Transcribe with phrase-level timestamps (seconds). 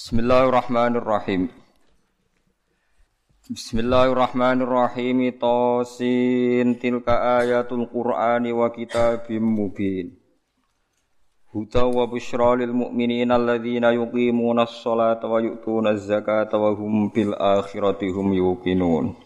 [0.00, 1.52] Bismillahirrahmanirrahim.
[3.52, 5.28] Bismillahirrahmanirrahim.
[5.36, 10.16] Tosin tilka ayatul Qur'ani wa kitabim mubin.
[11.52, 18.08] Huda wa bushra lil mu'minina alladhina yuqimuna as-salata wa yu'tuna az-zakata wa hum bil akhirati
[18.08, 19.20] hum yuqinun.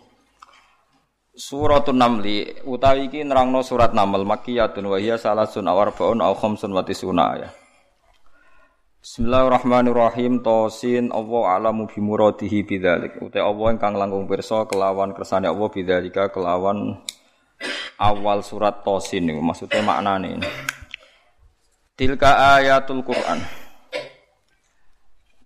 [1.38, 6.74] Suratun Namli utawi iki nerangno surat Naml makkiyatun wa hiya salasun aw arba'un aw khamsun
[6.74, 7.63] wa tisuna ayat.
[9.04, 10.40] Bismillahirrahmanirrahim.
[10.40, 13.20] Tosin Allah alamu bimuradihi bidzalik.
[13.20, 17.04] Utai Allah ingkang langkung pirsa kelawan kersane Allah bidzalika kelawan
[18.00, 19.44] awal surat Tosin niku.
[19.44, 20.40] Maksudnya maknane
[22.00, 23.44] Tilka ayatul Quran.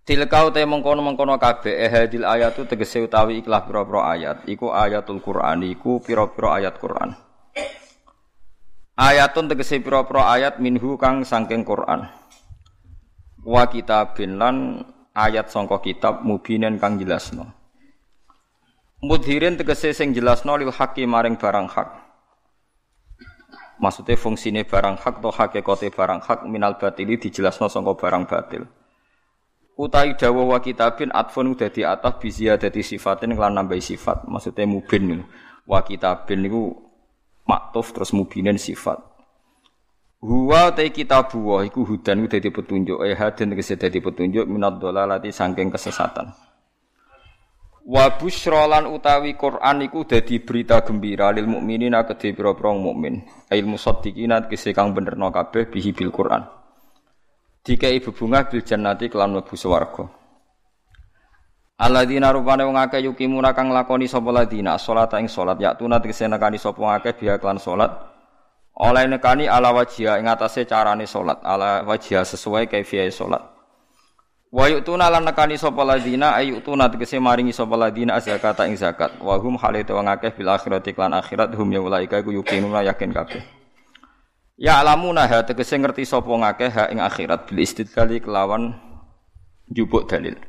[0.06, 4.46] Tilka utai mengkono-mengkono kabeh ehadil ayatu tegese utawi ikhlas pira-pira ayat.
[4.46, 7.10] Iku ayatul Quran iku pira-pira ayat Quran.
[8.94, 12.06] Ayatun tegese pira-pira ayat minhu kang saking Quran
[13.46, 14.82] Wa kitabin lan
[15.14, 17.54] ayat sangka kitab mubinen kang jelasno.
[18.98, 21.88] Mudhirin tegese sing jelasno lil haqi maring barang hak.
[23.78, 28.66] Maksudnya fungsine barang hak atau hakikate barang hak minal batili dijelasno sangka barang batil.
[29.78, 34.26] Utai dawa wa kitabin atfun dadi ataf bi ziyadati sifatin kelan nambahi sifat.
[34.26, 35.22] Maksudnya mubin
[35.62, 36.74] wa kitabin niku
[37.46, 38.98] maktuf terus mubinin sifat
[40.18, 43.06] Huwa ta kitabu wa iku hudan dadi petunjuk.
[43.06, 46.34] Eh hadin tegese dadi petunjuk minad dolalati saking kesesatan.
[47.86, 53.22] Wa busyra utawi Quran iku dadi berita gembira lil mukminin kedhe pira-pira mukmin.
[53.46, 56.42] Ilmu musaddiqina kese kang benerno kabeh bihi bil Quran.
[57.62, 60.02] Dikai bebungah bil jannati kelan mlebu swarga.
[61.78, 65.62] Alladzina rupane wong akeh yukimuna kang lakoni sapa ladina salat ing salat.
[65.62, 68.17] Ya tunat kesenekani sapa akeh biha kelan salat
[68.78, 73.58] oleh nekani ala wajia ing atase carane salat ala wajia sesuai kaifiyahe salat
[74.48, 79.20] wa yu'tuna lan nekani sapa ladina ayutuna tegese maringi sapa ladina zakata ing zakat.
[79.20, 83.12] Wa hum halite wong akeh bil akhirati lan akhirat hum ya ulaika iku yukinuna yakin
[83.12, 83.42] kabeh.
[84.58, 87.44] Ya alamuna ha tegese ngerti sapa ngakeh ha ing akhirat.
[87.44, 88.72] Bil istidlali kelawan
[89.68, 90.40] jupuk dalil.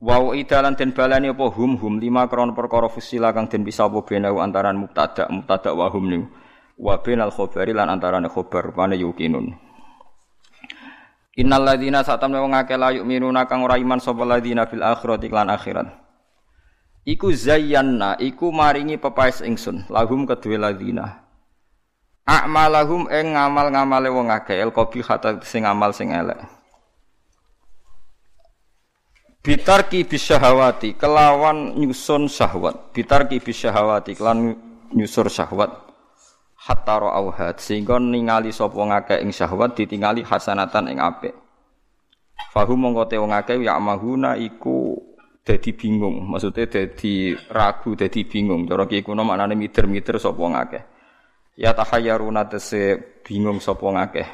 [0.00, 4.00] Wa idalan den balani apa hum hum lima kron perkara fusila kang den bisa apa
[4.00, 6.28] benau antaran mubtada mubtada wa hum niku.
[6.80, 9.52] Wa benal khabari lan antarane khabar pane yukinun.
[11.36, 15.52] Innal ladzina satam wong akeh la yu'minuna kang ora iman sapa ladzina bil akhirati lan
[15.52, 15.88] akhirat.
[17.04, 21.20] Iku zayyana iku maringi pepaes ingsun lahum kedue ladzina.
[22.24, 26.40] A'malahum ing ngamal-ngamale wong akeh el qabihata sing ngamal sing elek.
[29.40, 32.92] Bitarki bisyahawati kelawan nyusun syahwat.
[32.92, 34.56] Bitarki bisyahawati kelawan
[34.92, 35.89] nyusur syahwat.
[36.60, 41.32] Hatta ra'auhat sehingga ningali sapa ngakeh ing syahwat ditingali hasanatan ing apik.
[42.52, 44.92] Fahum mongko te wong akeh ya mahuna iku
[45.40, 48.68] dadi bingung, maksudnya dadi ragu, dadi bingung.
[48.68, 50.82] Cara ki kuno maknane mider-mider sapa ngakeh
[51.60, 54.28] ya tahayyaruna tese bingung sapa ngakeh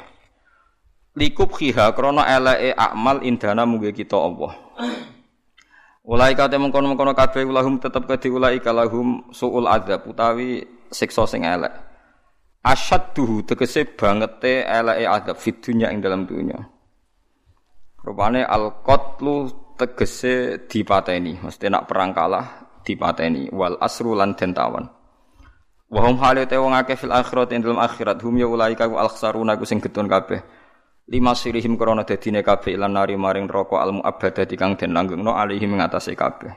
[1.19, 4.55] likub khiha krana eleke amal indana mugi kita Allah
[6.07, 11.75] Ulai kate mengkono-mengkono kabeh ulahum tetep kedhi ulai kalahum suul adzab utawi siksa sing elek.
[12.67, 16.59] Asyadduhu tegese bangete eleke adzab fid dunya ing dalam dunya.
[18.03, 19.47] Rupane al qatlu
[19.79, 24.83] tegese dipateni, mesti nak perang kalah dipateni wal asru lan den tawan.
[25.87, 29.55] Wa hum halate wong akeh fil akhirat ing dalam akhirat hum ya ulaika al khsaruna
[29.55, 30.43] ku sing getun kabeh.
[31.07, 35.79] Lima sirihim krana dadine kabeh lan nari maring neraka al muabbadati kang den langgengno alihim
[35.79, 36.51] ngatasé kabeh.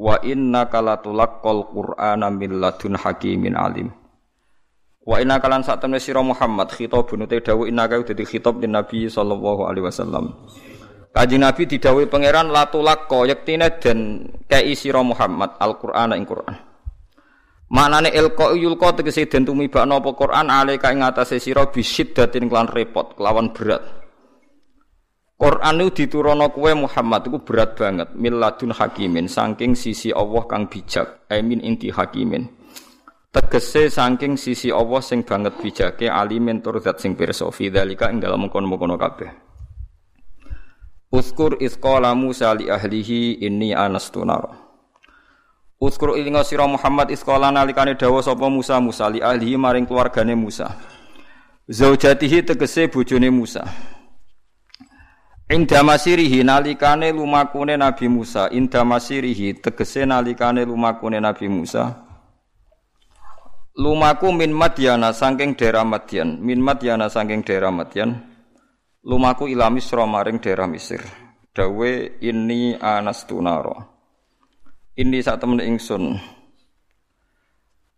[0.00, 3.92] Wa inna kalatulaqqal qur'ana min ladun hakimin alim.
[5.04, 8.72] Wa inna kalan sak temne sira Muhammad khitabun te dawuh inna ka dadi khitab din
[8.72, 10.48] Nabi sallallahu alaihi wasallam.
[11.12, 16.56] Kanjeng Nabi didhawuhi pangeran latulaqqa yektine den kei sira Muhammad Al-Qur'ana ing Qur'an.
[17.68, 23.14] Manane ilqa yulqa tegese den tumibakno apa Quran alaika ing atase sira bisiddatin klan repot,
[23.14, 24.04] kelawan berat.
[25.34, 31.26] Quran itu diturono kue Muhammad itu berat banget miladun hakimin saking sisi Allah kang bijak
[31.26, 32.46] amin inti hakimin
[33.34, 38.22] tegese saking sisi Allah sing banget bijake alimin tur zat sing pirsa fi dzalika ing
[38.22, 39.30] dalam mengkono-mengkono kabeh
[41.10, 44.64] Uskur isqala Musa li ahlihi inni anastu nara
[45.84, 50.70] Uskuru ilinga sira Muhammad iskola nalikane dawa sapa Musa Musa li ahli maring keluargane Musa.
[51.68, 53.68] Zaujatihi tegese bojone Musa.
[55.50, 62.00] Inda masirihi nalikane lumakune Nabi Musa, inda masirihi tegese nalikane lumakune Nabi Musa.
[63.74, 68.14] Lumaku min Madyana saking daerah Madyan, min Madyana saking daerah Madyan.
[69.02, 71.02] Lumaku ila Misra maring daerah Mesir.
[71.54, 73.94] dawe ini anastu naro.
[74.98, 76.18] Ini saat temen ingsun.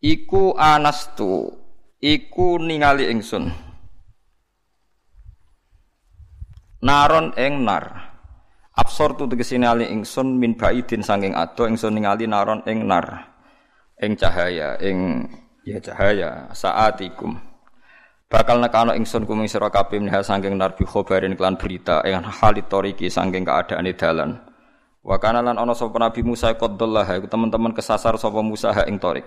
[0.04, 1.56] Iku anastu,
[2.00, 3.48] iku ningali ingsun.
[6.84, 7.84] Naron eng nar.
[8.76, 13.32] Absor tu ningali ingsun min baidin saking ado ingsun ningali naron eng nar.
[13.96, 15.24] Ing cahaya, ing
[15.66, 16.46] ya cahaya.
[16.54, 17.34] Saatikum.
[18.26, 23.10] Bakal nekano ingsun kuming sira kabeh minha saking narbi khobarin kelan berita ing halit toriki
[23.10, 24.30] saking keadaane dalan.
[25.02, 28.98] Wa kana lan ana sapa nabi Musa qaddallah iku teman-teman kesasar sapa Musa ha ing
[28.98, 29.26] torik.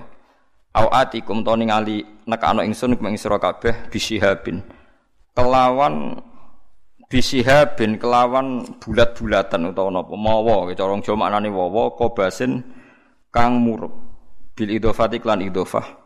[0.75, 4.59] Au atikum to ningali nekano ingsun kuming sira kabeh bisihabin
[5.31, 6.19] kelawan
[7.07, 12.59] bisihabin kelawan bulat-bulatan utawa napa mawa cara Jawa maknane wawa kobasin
[13.31, 13.95] kang murup.
[14.59, 15.98] Bil idhofati klan idhofah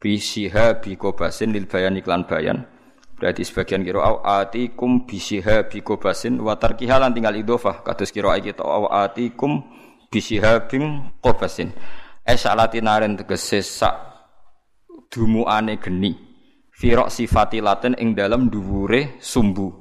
[0.00, 2.68] bisiha bi kobasin lil bayan iklan bayan.
[3.16, 8.60] Berarti sebagian kira au atikum bisiha bi kobasin wa tarkihalan tinggal idofah kados kira kita
[8.60, 9.64] au atikum
[10.12, 11.72] bisiha bin kobasin
[12.28, 13.94] esalati naren tegese sak
[15.08, 16.12] dumuane geni.
[16.76, 19.72] Firok sifati laten ing dalam dhuwure sumbu.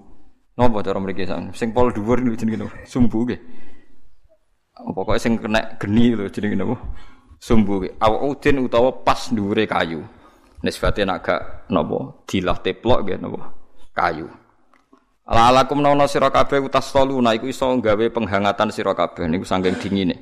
[0.56, 3.40] Napa cara mriki sing pol dhuwur niku jenenge sumbu nggih.
[4.96, 6.80] Pokoke sing kena geni lho jenenge napa
[7.40, 10.04] sumbu au udin utawa pas dhuwure kayu.
[10.66, 13.54] Nisbate nak gak napa dilah teplok nggih napa
[13.94, 14.26] kayu.
[15.26, 19.26] Ala alakum nono sira kabeh utas toluna iku iso gawe penghangatan sira kabeh.
[19.26, 20.16] Niku saking dingine.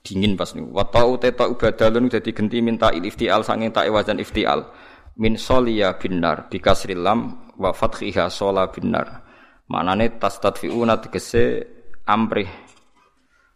[0.00, 0.72] Dingin pas niku.
[0.72, 4.72] Wa ta'u teta ubadalun dadi genti minta iftial saking tak wajan iftial.
[5.20, 9.24] Min soliya binar bikasril lam wa fathiha sola binar.
[9.68, 11.64] Manane tastadfiuna tegese
[12.08, 12.48] amrih.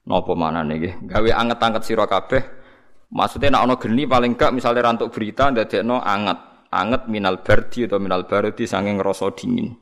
[0.04, 1.08] Napa manane nggih?
[1.08, 2.61] Gawe anget-anget sira kabeh
[3.12, 5.52] Maksudnya nak ono geni paling gak misalnya rantuk berita
[5.84, 9.76] no anget, anget minal bardi atau minal bardi sanging rasa dingin.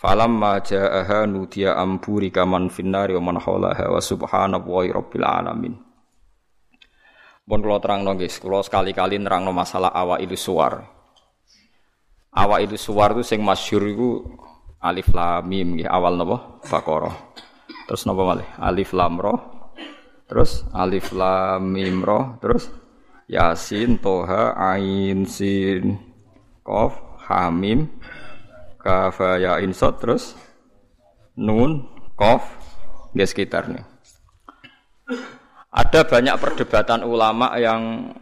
[0.00, 5.74] Falam maja'aha nudia amburi kaman finnari wa man hawlaha wa subhanallahi rabbil alamin.
[7.44, 10.82] Pun kula terangno guys, kula sekali-kali nerangno masalah awa itu suar.
[12.32, 14.10] Awa itu suar itu sing masyhur iku
[14.80, 16.64] alif lam mim awal napa?
[16.64, 17.14] Baqarah.
[17.86, 18.48] Terus napa malih?
[18.56, 19.61] Alif lam ra
[20.32, 22.72] Terus alif lam mim roh, terus
[23.28, 26.00] Yasin, Toha, Ain, Sin,
[26.64, 26.96] Kof,
[27.28, 27.92] Hamim,
[28.80, 30.32] Kaf, Ya, Insot, terus
[31.36, 31.84] Nun,
[32.16, 32.48] Kof,
[33.12, 33.84] ya sekitarnya.
[35.68, 38.16] Ada banyak perdebatan ulama yang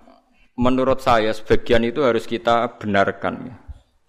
[0.59, 3.55] menurut saya sebagian itu harus kita benarkan.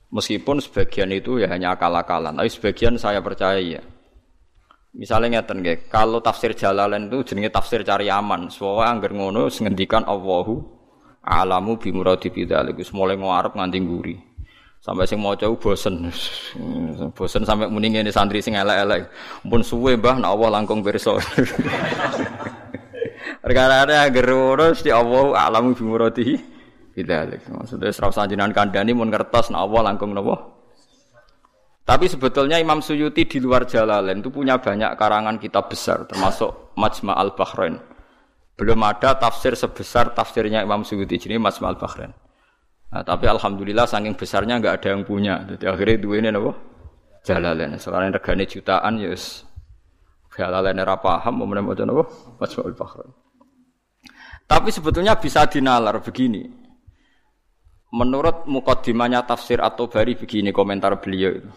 [0.10, 3.82] Meskipun sebagian itu ya hanya akal-akalan, tapi sebagian saya percaya ya.
[4.92, 8.52] Misalnya ngeten nggih, kalau tafsir Jalalain itu jenenge tafsir cari aman.
[8.52, 10.60] Soale angger ngono ngendikan Allahu
[11.24, 12.76] alamu bi muradi bidzalik.
[12.76, 14.20] Wis mulai ngarep nganti nguri.
[14.84, 16.12] Sampai sing maca bosen.
[17.18, 19.08] Bosen sampai muni ngene santri sing elek-elek.
[19.48, 21.16] Pun suwe Mbah nek Allah langkung pirsa.
[23.46, 26.36] Perkara angger ngono mesti Allahu alamu bi muradi
[26.92, 27.48] bidzalik.
[27.48, 30.61] Maksudnya serau sanjinan kandhani mun ngertos nek Allah langkung napa?
[31.82, 37.18] Tapi sebetulnya Imam Suyuti di luar Jalalain itu punya banyak karangan kitab besar, termasuk Majma'
[37.18, 37.82] al-Bahrain.
[38.54, 42.14] Belum ada tafsir sebesar tafsirnya Imam Suyuti, jadi Majma' al-Bahrain.
[42.92, 45.42] Nah, tapi alhamdulillah saking besarnya nggak ada yang punya.
[45.48, 46.52] Jadi akhirnya dua ini apa?
[47.26, 47.74] Jalalain.
[47.80, 49.48] Soalnya regane jutaan ya yes.
[50.32, 52.04] Jalalain era paham, mau menemukan apa?
[52.38, 53.12] Majma' al-Bahrain.
[54.46, 56.46] Tapi sebetulnya bisa dinalar begini.
[57.92, 61.52] Menurut mukaddimahnya tafsir atau bari begini komentar beliau itu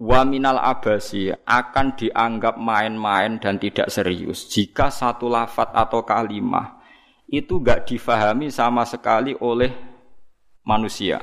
[0.00, 6.80] wa minal abasi akan dianggap main-main dan tidak serius jika satu lafat atau kalimah
[7.28, 9.70] itu gak difahami sama sekali oleh
[10.64, 11.20] manusia.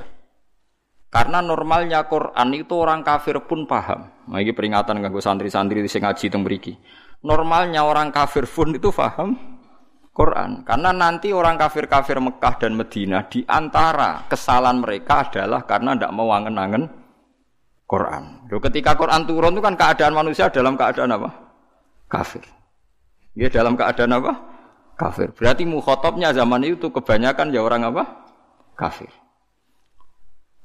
[1.07, 4.11] Karena normalnya Quran itu orang kafir pun paham.
[4.27, 6.75] Nah, ini peringatan kanggo santri-santri di ngaji teng mriki.
[7.23, 9.35] Normalnya orang kafir pun itu paham
[10.11, 10.67] Quran.
[10.67, 16.27] Karena nanti orang kafir-kafir Mekah dan Medina di antara kesalahan mereka adalah karena tidak mau
[16.31, 16.96] angen-angen
[17.87, 18.51] Quran.
[18.51, 21.29] Loh, ketika Quran turun itu kan keadaan manusia dalam keadaan apa?
[22.11, 22.43] Kafir.
[23.31, 24.33] Ya dalam keadaan apa?
[24.99, 25.31] Kafir.
[25.31, 28.03] Berarti mukhotobnya zaman itu kebanyakan ya orang apa?
[28.75, 29.07] Kafir.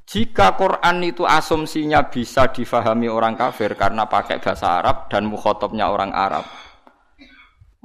[0.02, 6.10] Jika Quran itu asumsinya bisa difahami orang kafir karena pakai bahasa Arab dan mukhotobnya orang
[6.10, 6.42] Arab,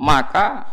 [0.01, 0.65] maka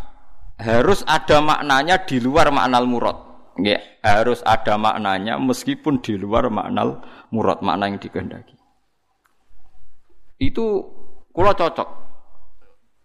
[0.56, 3.33] harus ada maknanya di luar maknal murad.
[3.54, 8.58] Ya, harus ada maknanya meskipun di luar maknal murad, makna yang dikehendaki.
[10.42, 10.90] Itu
[11.30, 12.02] kula cocok.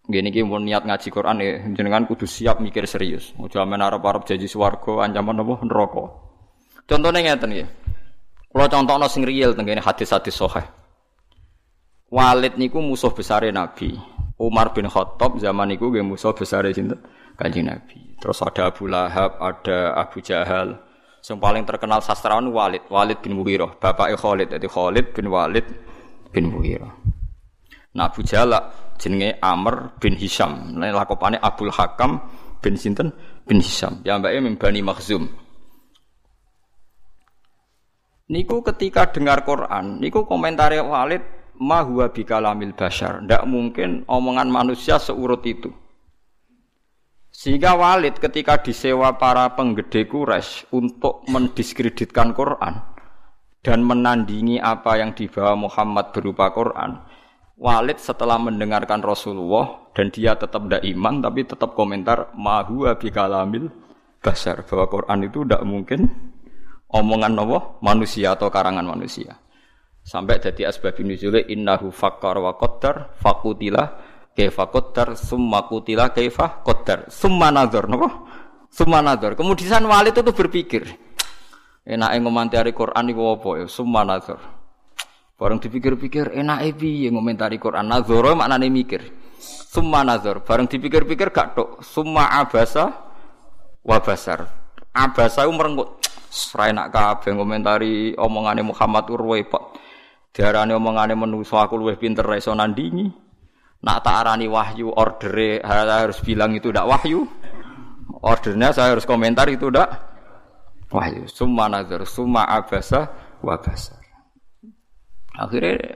[0.10, 3.30] Gini gini mau niat ngaji Quran ya, jenengan kudu siap mikir serius.
[3.38, 6.06] Mau jaman Arab-Arab janji swarga, ancaman apa neraka.
[6.90, 7.70] Contohnya ngeten ya.
[8.50, 10.66] Kula contohno sing real tentang hadis-hadis sahih.
[12.10, 13.94] Walid niku musuh besar Nabi.
[14.42, 16.98] Umar bin Khattab zaman niku nggih musuh besar sinten?
[17.40, 18.20] Kanjeng Nabi.
[18.20, 20.76] Terus ada Abu Lahab, ada Abu Jahal.
[21.24, 25.68] Yang paling terkenal sastrawan Walid, Walid bin Mughirah, bapaknya Khalid, jadi Khalid bin Walid
[26.36, 26.92] bin Mughirah.
[27.96, 28.56] Nah Abu Jahal
[29.00, 30.76] jenenge Amr bin Hisham.
[30.76, 32.20] Nah lakopane Abdul Hakam
[32.60, 33.16] bin sinten
[33.48, 34.04] bin Hisham.
[34.04, 35.32] Ya mbake Bani Makhzum.
[38.30, 41.24] Niku ketika dengar Quran, niku komentari Walid
[41.58, 43.26] ma huwa bikalamil bashar.
[43.26, 45.74] Tidak mungkin omongan manusia seurut itu.
[47.40, 52.84] Sehingga Walid ketika disewa para penggede Quraisy untuk mendiskreditkan Quran
[53.64, 57.00] dan menandingi apa yang dibawa Muhammad berupa Quran,
[57.56, 63.72] Walid setelah mendengarkan Rasulullah dan dia tetap tidak iman tapi tetap komentar ma huwa bikalamil
[64.20, 66.12] bashar bahwa Quran itu tidak mungkin
[66.92, 69.40] omongan Allah manusia atau karangan manusia.
[70.04, 74.09] Sampai jadi asbab nuzule innahu fakkar wa qaddar fakutila
[74.40, 77.12] kaifa qaddar summa kutila kaifa qaddar.
[77.12, 78.08] Summa nazar napa?
[78.72, 79.36] Summa nazar.
[79.36, 80.84] Kemudian Walid itu berpikir
[81.84, 83.66] enak ngomentari Quran iku apa ya?
[83.68, 84.40] Summa nazar.
[85.36, 87.92] Bareng dipikir-pikir enak piye ngomentari Quran?
[87.92, 89.04] Nazar maknane mikir.
[89.44, 90.40] Summa nazar.
[90.48, 93.10] Bareng dipikir-pikir gak tok summa abasa
[93.80, 94.46] wa basar
[94.92, 99.74] abasa merenggut Serai nak kabeh ngomentari omongane Muhammad Urwepot
[100.30, 103.29] Diarani omongane menuso aku luwih pinter ra iso nandingi.
[103.80, 107.24] Nak tak arani wahyu ordere harus bilang itu ndak wahyu.
[108.20, 109.88] Ordernya saya harus komentar itu ndak
[110.92, 111.24] wahyu.
[111.32, 113.08] Summa nazar, summa abasa
[113.40, 114.04] wa basar.
[115.40, 115.96] Akhirnya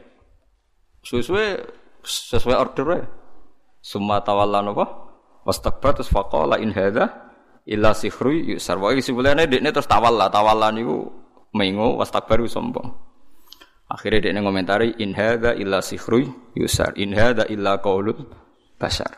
[1.04, 1.60] sesuai
[2.08, 3.04] sesuai ordernya.
[3.84, 4.88] Summa tawalla napa?
[5.44, 7.12] Wastakbar terus faqala in hadza
[7.68, 8.80] illa sihru yusar.
[8.80, 11.04] Wa sebenarnya dekne terus tawalla, tawalla niku
[11.52, 13.13] mengo wastakbaru sombong.
[13.94, 16.26] Akhirnya dia ngomentari in hadza illa sihru
[16.58, 18.26] yusar, in hadza illa qaulul
[18.82, 19.14] basar.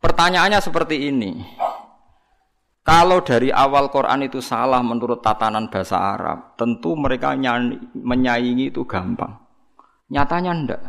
[0.00, 1.36] Pertanyaannya seperti ini.
[2.80, 7.36] Kalau dari awal Quran itu salah menurut tatanan bahasa Arab, tentu mereka
[7.92, 9.36] menyaingi itu gampang.
[10.08, 10.82] Nyatanya ndak.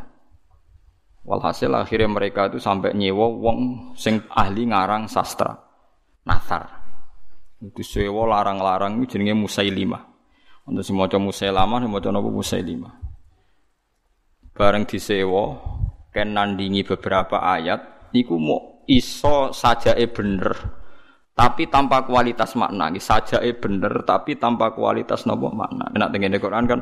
[1.28, 5.60] Walhasil akhirnya mereka itu sampai nyewa wong sing ahli ngarang sastra.
[6.24, 6.72] Nasar.
[7.60, 10.09] Itu sewa larang-larang jenenge Musailimah.
[10.70, 12.94] Untuk si maca Musailamah, si maca napa Musailimah.
[14.54, 15.58] Bareng disewa,
[16.14, 20.52] ken nandingi beberapa ayat, niku mau iso saja e bener,
[21.34, 22.94] tapi tanpa kualitas makna.
[23.02, 25.90] Saja e bener, tapi tanpa kualitas nopo makna.
[25.90, 26.80] Enak dengan Quran kan,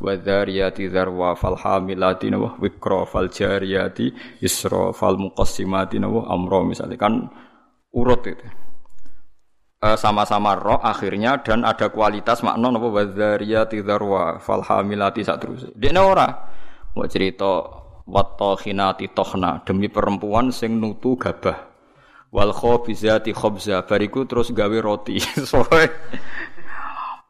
[0.00, 7.28] wadhariyati dzarwa fal hamilati nawa wikra fal jariyati isra fal muqassimati nawa amro misalnya kan
[7.92, 8.59] urut itu
[9.80, 15.72] sama-sama roh akhirnya dan ada kualitas makna napa wadzariyati dzarwa fal hamilati sak terus.
[15.72, 16.28] Dekne ora
[16.92, 17.64] mau cerita
[18.04, 21.72] wattokhinati tohna demi perempuan sing nutu gabah.
[22.28, 25.16] Wal khabizati khabza bariku terus gawe roti.
[25.48, 25.84] Soe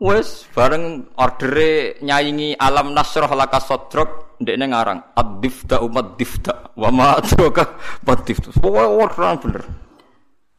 [0.03, 7.79] Wes bareng ordere nyayingi alam nasroh laka sodrok ngarang ad-difta umat difta wa ma adraka
[8.03, 8.51] bad difta.
[8.59, 9.90] Pokoke bener.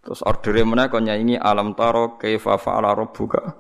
[0.02, 3.54] Terus ordernya mana kau nyanyi alam taro kaifa fa'ala rabbuka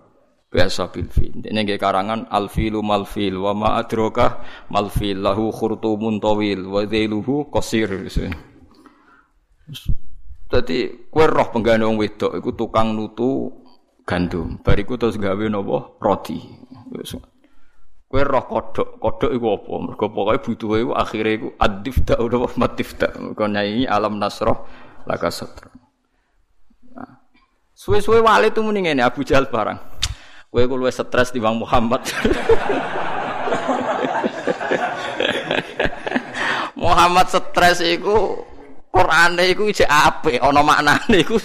[0.51, 1.37] biasa bil fil.
[1.37, 4.41] Ini nggih karangan al filu mal fil wa ma adraka
[4.73, 7.93] mal fil lahu khurtumun tawil wa dhailuhu qasir.
[10.51, 13.47] Dadi kowe roh penggane wong wedok iku tukang nutu
[14.03, 14.59] gandum.
[14.59, 16.41] Bariku terus gawe napa roti.
[18.11, 19.73] Kowe roh kodok, kodok iku apa?
[19.79, 23.07] Mergo pokoke butuhe iku akhire iku adifta utawa matifta.
[23.37, 24.67] Kau nyanyi alam nasroh
[25.07, 25.31] laka.
[27.81, 29.73] Suwe-suwe wali itu mending ini Abu Jahal barang.
[30.53, 32.05] Gue gue luwes stres di Muhammad.
[36.77, 38.37] Muhammad stres iku
[38.93, 41.41] Qur'ane iku ijek apik ana maknane iku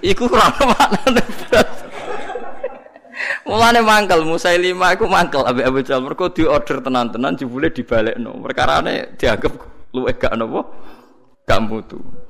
[0.00, 1.20] iku ora ana maknane.
[3.44, 8.40] Mulane mangkel Musailimah iku mangkel ambek Abu Jahal mergo diorder tenan-tenan jebule dibalekno.
[8.40, 9.52] Perkarane dianggap
[9.92, 10.64] luwih gak napa
[11.44, 12.23] gak mutu.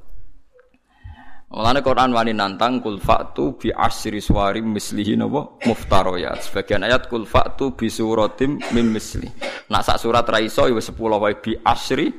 [1.54, 6.42] Mulane Quran wani nantang kul fa'tu bi asri suwari mislihi napa muftaroyat.
[6.50, 9.30] Sebagian ayat kul fa'tu bi suratim mim misli.
[9.70, 12.10] Nak sak surat ra iso ya 10 wae bi asri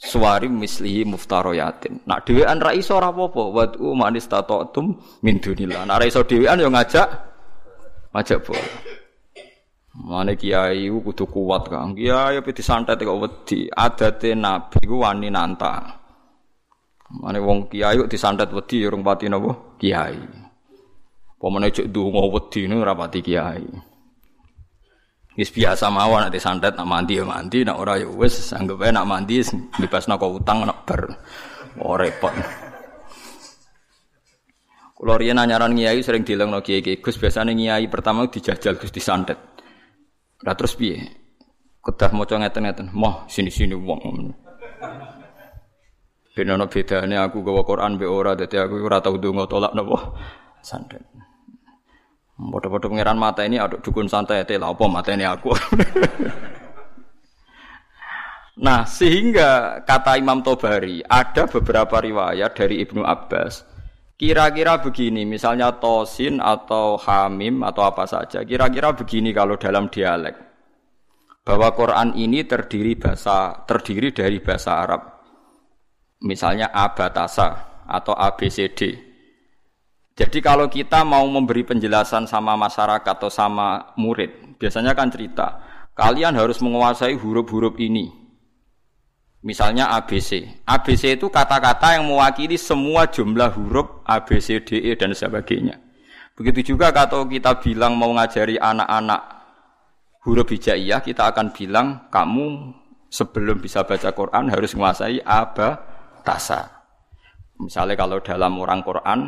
[0.00, 2.08] suwari mislihi muftaroyatin.
[2.08, 3.42] Nak dhewean ra iso ora apa-apa.
[3.52, 4.96] Wad'u man istata'tum
[5.28, 5.84] min dunillah.
[5.84, 7.08] Nak ra iso dhewean ya ngajak
[8.16, 8.68] ngajak boleh.
[10.08, 11.92] Mane kiai kudu kuat Kang.
[11.92, 13.68] Kiai pe disantet kok wedi.
[13.68, 15.99] Adate nabi ku wani nantang.
[17.10, 19.50] Mane wong kiai kok disantet wedi urung pati napa?
[19.74, 20.14] Kiai.
[21.40, 23.66] Pemene cek ndonga wedi ne ora pati kiai.
[25.34, 28.94] Wis biasa mawon nanti santet nak mandi ya mandi, nak ora ya wis anggap ae
[28.94, 29.42] nak mandi
[29.78, 31.00] bebasna kok utang nak ber.
[31.82, 32.34] Oh repot.
[34.94, 39.38] Kulo riyen anyaran kiai sering dilengno kiai kiai Gus biasane kiai pertama dijajal Gus disantet.
[40.44, 41.00] Lah terus piye?
[41.80, 44.36] Kedah maca ngeten-ngeten, moh sini-sini wong.
[46.30, 50.14] Ben ana bedane aku gawa Quran be ora dadi aku ora tau ndonga tolak napa
[50.62, 51.02] santet.
[52.40, 55.52] Bodoh-bodoh pengiran mata ini aduk dukun santai teh apa mata ini aku.
[58.64, 63.68] nah sehingga kata Imam Tobari ada beberapa riwayat dari Ibnu Abbas.
[64.20, 68.44] Kira-kira begini, misalnya tosin atau hamim atau apa saja.
[68.44, 70.50] Kira-kira begini kalau dalam dialek
[71.40, 75.19] bahwa Quran ini terdiri bahasa terdiri dari bahasa Arab.
[76.20, 79.10] Misalnya abatasa atau ABCD.
[80.14, 85.64] Jadi kalau kita mau memberi penjelasan sama masyarakat atau sama murid, biasanya kan cerita,
[85.96, 88.12] kalian harus menguasai huruf-huruf ini.
[89.40, 90.60] Misalnya ABC.
[90.68, 95.80] ABC itu kata-kata yang mewakili semua jumlah huruf A, B, C, D, E, dan sebagainya.
[96.36, 99.20] Begitu juga kalau kita bilang mau ngajari anak-anak
[100.28, 102.76] huruf hijaiyah, kita akan bilang kamu
[103.08, 105.89] sebelum bisa baca Quran harus menguasai aba
[106.24, 106.80] tasa.
[107.60, 109.20] Misalnya kalau dalam orang Quran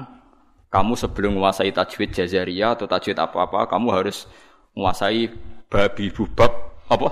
[0.72, 4.24] kamu sebelum menguasai tajwid jazaria atau tajwid apa-apa, kamu harus
[4.72, 5.28] menguasai
[5.68, 6.52] babi bubab
[6.88, 7.08] apa?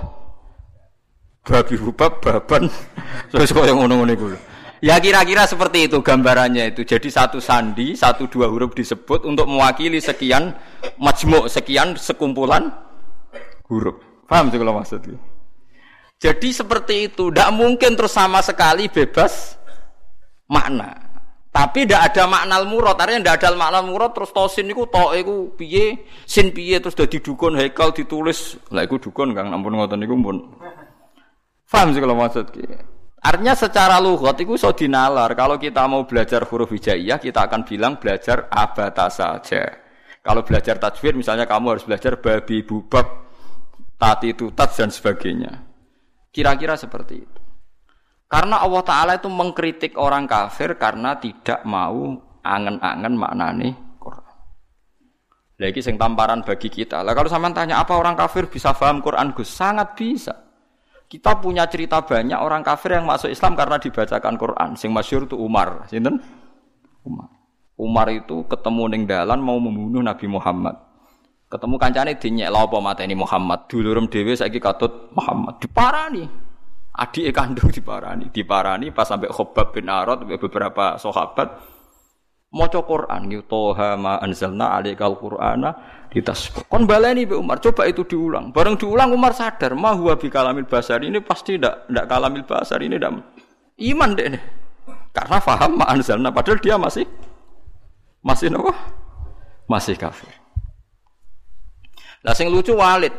[1.44, 2.72] Babi bubab baban.
[3.32, 4.16] Terus kok yang ngono-ngono.
[4.80, 6.88] Ya kira-kira seperti itu gambarannya itu.
[6.88, 10.56] Jadi satu sandi, satu dua huruf disebut untuk mewakili sekian
[10.96, 12.72] majmuk, sekian sekumpulan
[13.68, 14.00] huruf.
[14.24, 15.20] Paham sih kalau maksudnya?
[16.16, 19.59] Jadi seperti itu, tidak mungkin terus sama sekali bebas
[20.50, 20.90] makna.
[21.50, 25.50] Tapi tidak ada makna murad, artinya tidak ada makna murad terus tosin itu to iku
[25.58, 28.54] piye, sin piye terus dadi dukun haikal ditulis.
[28.70, 30.36] Lah iku dukun Kang ampun ngoten niku pun.
[31.66, 32.50] Paham sih kalau maksud
[33.20, 35.36] Artinya secara lughat itu so dinalar.
[35.36, 39.68] Kalau kita mau belajar huruf hijaiyah, kita akan bilang belajar abata saja.
[40.24, 43.04] Kalau belajar tajwid, misalnya kamu harus belajar babi bubab,
[44.00, 45.52] tati tutat dan sebagainya.
[46.32, 47.39] Kira-kira seperti itu.
[48.30, 52.14] Karena Allah Ta'ala itu mengkritik orang kafir karena tidak mau
[52.46, 54.34] angen-angen maknani Quran.
[55.58, 57.02] Lagi sing tamparan bagi kita.
[57.02, 59.50] Lah kalau sama tanya apa orang kafir bisa paham Quran Gus?
[59.50, 60.30] Sangat bisa.
[61.10, 64.68] Kita punya cerita banyak orang kafir yang masuk Islam karena dibacakan Quran.
[64.78, 65.90] Sing masyur itu Umar.
[65.90, 66.22] Sinten?
[67.02, 67.34] Umar.
[67.74, 70.78] Umar itu ketemu ning dalan mau membunuh Nabi Muhammad.
[71.50, 73.66] Ketemu kancane dinyek lha apa mateni Muhammad.
[73.66, 76.49] Dulurum dhewe saiki katut Muhammad diparani.
[77.00, 81.48] Adik kandung diparani, diparani pas sampai Khobab bin Arad beberapa sahabat
[82.52, 85.70] maca Quran yu toha ma anzalna alaikal qur'ana
[86.12, 86.68] ditasbih.
[86.68, 88.52] Kon baleni Mbak Umar, coba itu diulang.
[88.52, 92.84] Bareng diulang Umar sadar, ma huwa bi kalamil basar ini pasti ndak ndak kalamil basar
[92.84, 93.16] ini ndak
[93.80, 94.42] iman deh nih.
[95.16, 97.08] Karena faham ma anzalna padahal dia masih
[98.20, 98.76] masih nopo?
[99.70, 100.28] Masih kafir.
[102.20, 103.14] Lah sing lucu Walid,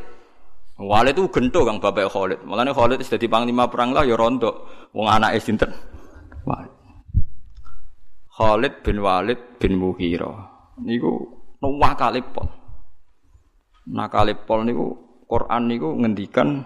[0.82, 2.40] Walid itu gento kang bapak Khalid.
[2.42, 4.66] Mulane Khalid dadi panglima perang lah ya rondo.
[4.98, 5.70] Wong anake sinten?
[6.42, 6.74] Walid.
[8.34, 10.50] Khalid bin Walid bin Mughirah.
[10.82, 11.12] Niku
[11.62, 12.50] nuwah kali pol.
[13.94, 14.86] Nah kali pol niku
[15.30, 16.66] Quran niku ngendikan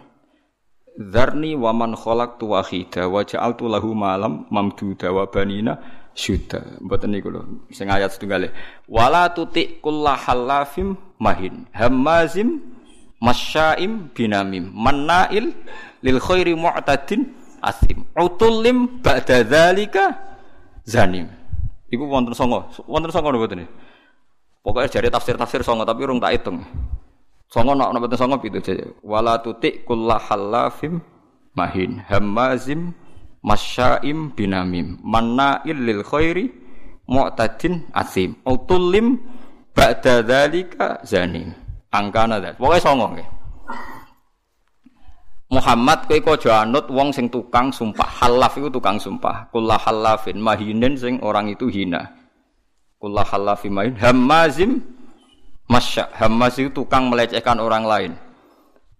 [0.95, 5.75] Zarni wa man khalaqtu wahida wa ja'altu lahu malam mamduda wa banina
[6.15, 6.79] syuda.
[6.79, 8.55] Mboten niku lho sing ayat setunggale.
[8.87, 12.74] Wala tuti kullahallafim mahin hamazim
[13.21, 14.71] masyaim binamim.
[14.73, 15.55] Manail
[16.03, 17.31] lil khairi mu'tadin
[17.63, 18.05] asim.
[18.15, 20.15] Utullim ba'da dzalika
[20.85, 21.31] zanim.
[21.89, 22.67] Iku wonten songo.
[22.85, 23.67] Wonten songo niku boten
[24.65, 26.65] pokoknya jari tafsir-tafsir songo tapi urung tak hitung.
[27.45, 28.59] Songo nak napa songo pitu
[29.05, 30.99] wala tuti kullahallafim
[31.53, 32.01] mahin.
[32.09, 32.93] Hamazim
[33.45, 34.97] masyaim binamim.
[35.05, 36.49] Manail lil khairi
[37.05, 38.41] mu'tadin asim.
[38.41, 39.21] Utullim
[39.77, 41.64] ba'da dzalika zanim
[41.95, 42.59] angkana dat.
[42.59, 43.27] Pokoke songo nggih.
[45.45, 48.09] Muhammad kowe aja anut wong sing tukang sumpah.
[48.19, 49.47] Halaf itu tukang sumpah.
[49.53, 52.01] Kullah halafin mahinin sing orang itu hina.
[52.97, 54.81] Kullah halafin mahin hamazim
[55.69, 56.09] masya.
[56.17, 58.11] Hamaz itu tukang melecehkan orang lain.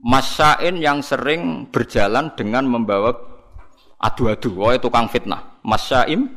[0.06, 3.10] Masyain yang sering berjalan dengan membawa
[3.98, 4.54] adu-adu.
[4.62, 5.58] Oh, tukang fitnah.
[5.66, 6.30] Masyaim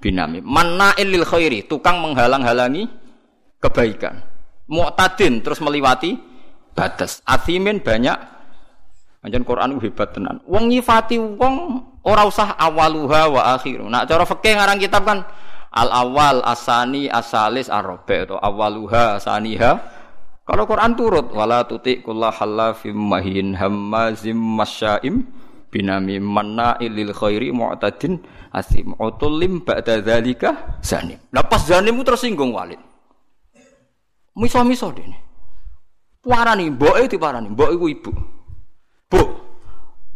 [0.00, 0.40] binami.
[0.40, 2.88] Mannail lil khairi, tukang menghalang-halangi
[3.60, 4.29] kebaikan
[4.70, 6.14] mu'tadin terus melewati
[6.72, 7.20] batas.
[7.26, 8.40] Athimin banyak
[9.20, 10.40] Anjen Quran hebat tenan.
[10.48, 13.84] Wong nyifati wong ora usah awaluha wa akhiru.
[13.84, 15.28] Nak cara fikih ngarang kitab kan
[15.68, 20.00] al awal asani asalis arabe atau awaluha asaniha
[20.48, 25.22] Kalau Quran turut wala tuti kullah halafim mahin hammazim masyaim
[25.70, 28.18] binami manna ilil khairi mu'tadin
[28.50, 31.22] asim utulim ba'da dzalika zanim.
[31.30, 32.89] Lah pas zanim tersinggung Walid.
[34.40, 35.20] Miso-miso dene.
[36.24, 38.10] Parani, mboke diparani, mbok iku ibu.
[39.12, 39.20] Bu,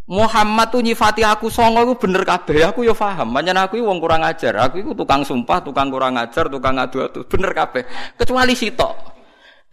[0.09, 2.65] Muhammad tuh nyifati aku songo iku bener kabeh.
[2.73, 3.37] Aku yo paham.
[3.37, 4.57] Pancen aku wong kurang ajar.
[4.69, 7.25] Aku iku tukang sumpah, tukang kurang ajar, tukang adu-adu.
[7.29, 7.85] Bener kabeh.
[8.17, 8.93] Kecuali sitok.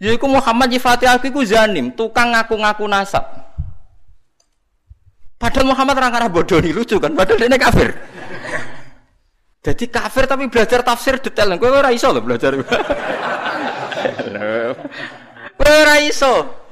[0.02, 3.22] Yaiku Muhammad nyifati aku iku zanim, tukang ngaku-ngaku nasab.
[5.38, 7.90] Padahal Muhammad orang arah bodoh nih lucu kan, padahal dia kafir.
[9.62, 11.54] Jadi kafir tapi belajar tafsir detail.
[11.54, 12.50] Gue ora iso loh belajar.
[15.62, 16.62] Ora iso.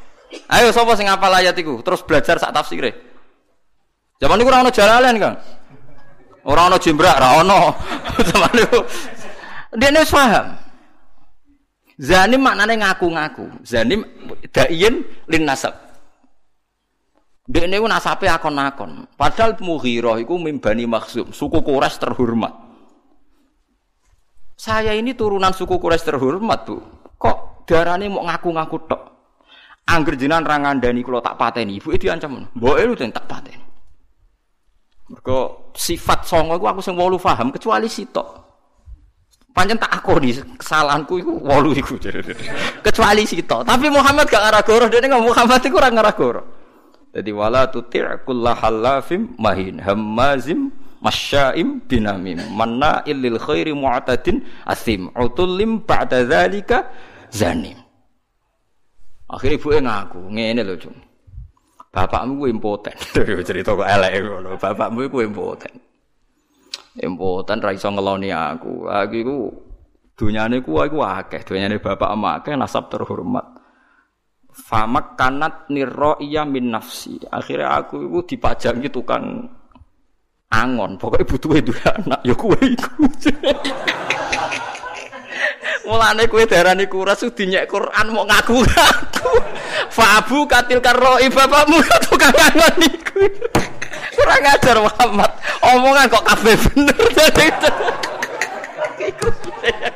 [0.47, 2.95] Ayo sapa sing ngapal ayat iku terus belajar sak tafsire.
[4.21, 5.37] Zaman niku ora ono jalalan, Kang.
[6.47, 7.61] Ora ono jembrak, ora ono.
[8.31, 8.79] Zaman niku
[9.75, 10.59] dia wis paham.
[12.01, 13.63] Zanim maknane ngaku-ngaku.
[13.63, 14.03] Zanim
[14.51, 15.91] daiin lin nasab.
[17.51, 19.11] Dek ini nasabe akon-akon.
[19.19, 21.35] Padahal Mughirah itu mimbani maksum.
[21.35, 22.55] Suku Quraisy terhormat.
[24.55, 26.79] Saya ini turunan suku Quraisy terhormat, Bu.
[27.21, 29.03] Kok darane mau ngaku-ngaku tok?
[29.91, 32.47] Angger jenengan ra ngandani kula tak pateni, ibu itu diancam.
[32.57, 33.61] Mboke lu tak pateni.
[35.11, 38.39] Mergo sifat songo iku aku sing wolu paham kecuali sitok.
[39.51, 41.99] Pancen tak akoni kesalahanku iku wolu iku.
[42.87, 43.67] kecuali sitok.
[43.67, 46.43] Tapi Muhammad gak ngarah goro, dene ngomong Muhammad iku ora ngarah goro.
[47.11, 50.71] Jadi wala tuti' kullahallafim mahin hammazim
[51.03, 56.87] masyaim binamim manna illil khairi mu'tadin asim utullim ba'da dzalika
[57.31, 57.79] zanim.
[59.31, 60.99] Akhirnya ibu ngaku ngene lho cung
[61.91, 62.97] bapakmu ku impoten.
[63.49, 64.55] Cerita kok elek ngono.
[64.57, 65.75] Bapakmu ku impoten.
[66.99, 68.87] Impoten ra iso ngeloni aku.
[68.87, 69.37] Aku iku
[70.15, 71.43] dunyane ku aku akeh.
[71.43, 73.59] Dunyane bapak emak akeh nasab terhormat.
[74.51, 77.19] Famak kanat niro iya min nafsi.
[77.31, 79.47] Akhirnya aku itu dipajangi tukang
[80.51, 80.99] angon.
[80.99, 82.21] Pokoknya butuh itu anak.
[82.27, 83.07] Ya kue iku
[85.85, 89.33] mulane kue darani kuras dinyek Quran mau ngaku ngaku.
[89.91, 93.23] Fabu katil karoi bapakmu tukang angon iku
[94.17, 95.31] kurang ajar Muhammad.
[95.61, 96.97] Omongan kok kafe bener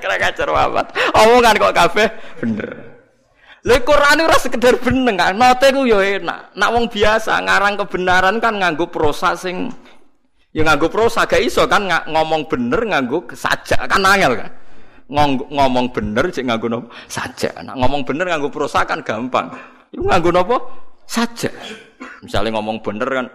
[0.01, 0.87] kurang ajar Muhammad.
[1.15, 2.05] Omongan kok kafe
[2.41, 2.71] bener.
[3.65, 6.53] Lha Quran ora sekedar beneng kan, note ku yo enak.
[6.53, 9.73] Nak wong biasa ngarang kebenaran kan nganggo prosa sing
[10.53, 13.89] ya nganggo prosa gak iso kan ngomong bener nganggo sajak.
[13.89, 14.53] Kan angel kan.
[15.15, 17.55] Ngong, ngomong bener cek nganggo nopo sajak.
[17.63, 19.47] Nak ngomong bener nganggo prosa kan gampang.
[19.95, 20.57] Iku nganggo nopo
[21.07, 21.55] sajak.
[22.27, 23.27] Misalnya ngomong bener kan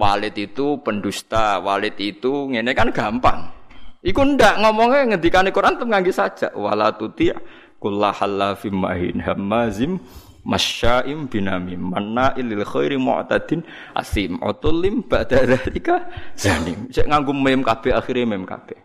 [0.00, 3.52] Walid itu pendusta, Walid itu ngene kan gampang.
[4.00, 7.36] Iku ndak ngomongnya ngendikane Quran tem nganggo sajak wala tuti'
[7.76, 10.00] kullahallafim mahin hamazim
[10.46, 13.66] masyaim binamim manna ilil khairi mu'tadin
[13.98, 16.06] asim utulim ba'da dzalika
[16.38, 18.78] zanim cek nganggo mem kabeh akhire mem kabeh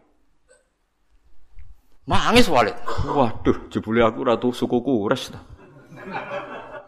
[2.11, 2.75] nangis Walid
[3.07, 5.39] waduh jebule aku ratu suku kures ta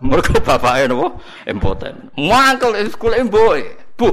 [0.03, 1.07] mergo bapake napa
[1.47, 3.63] impoten mangkel sekolah mboke
[3.95, 4.11] bu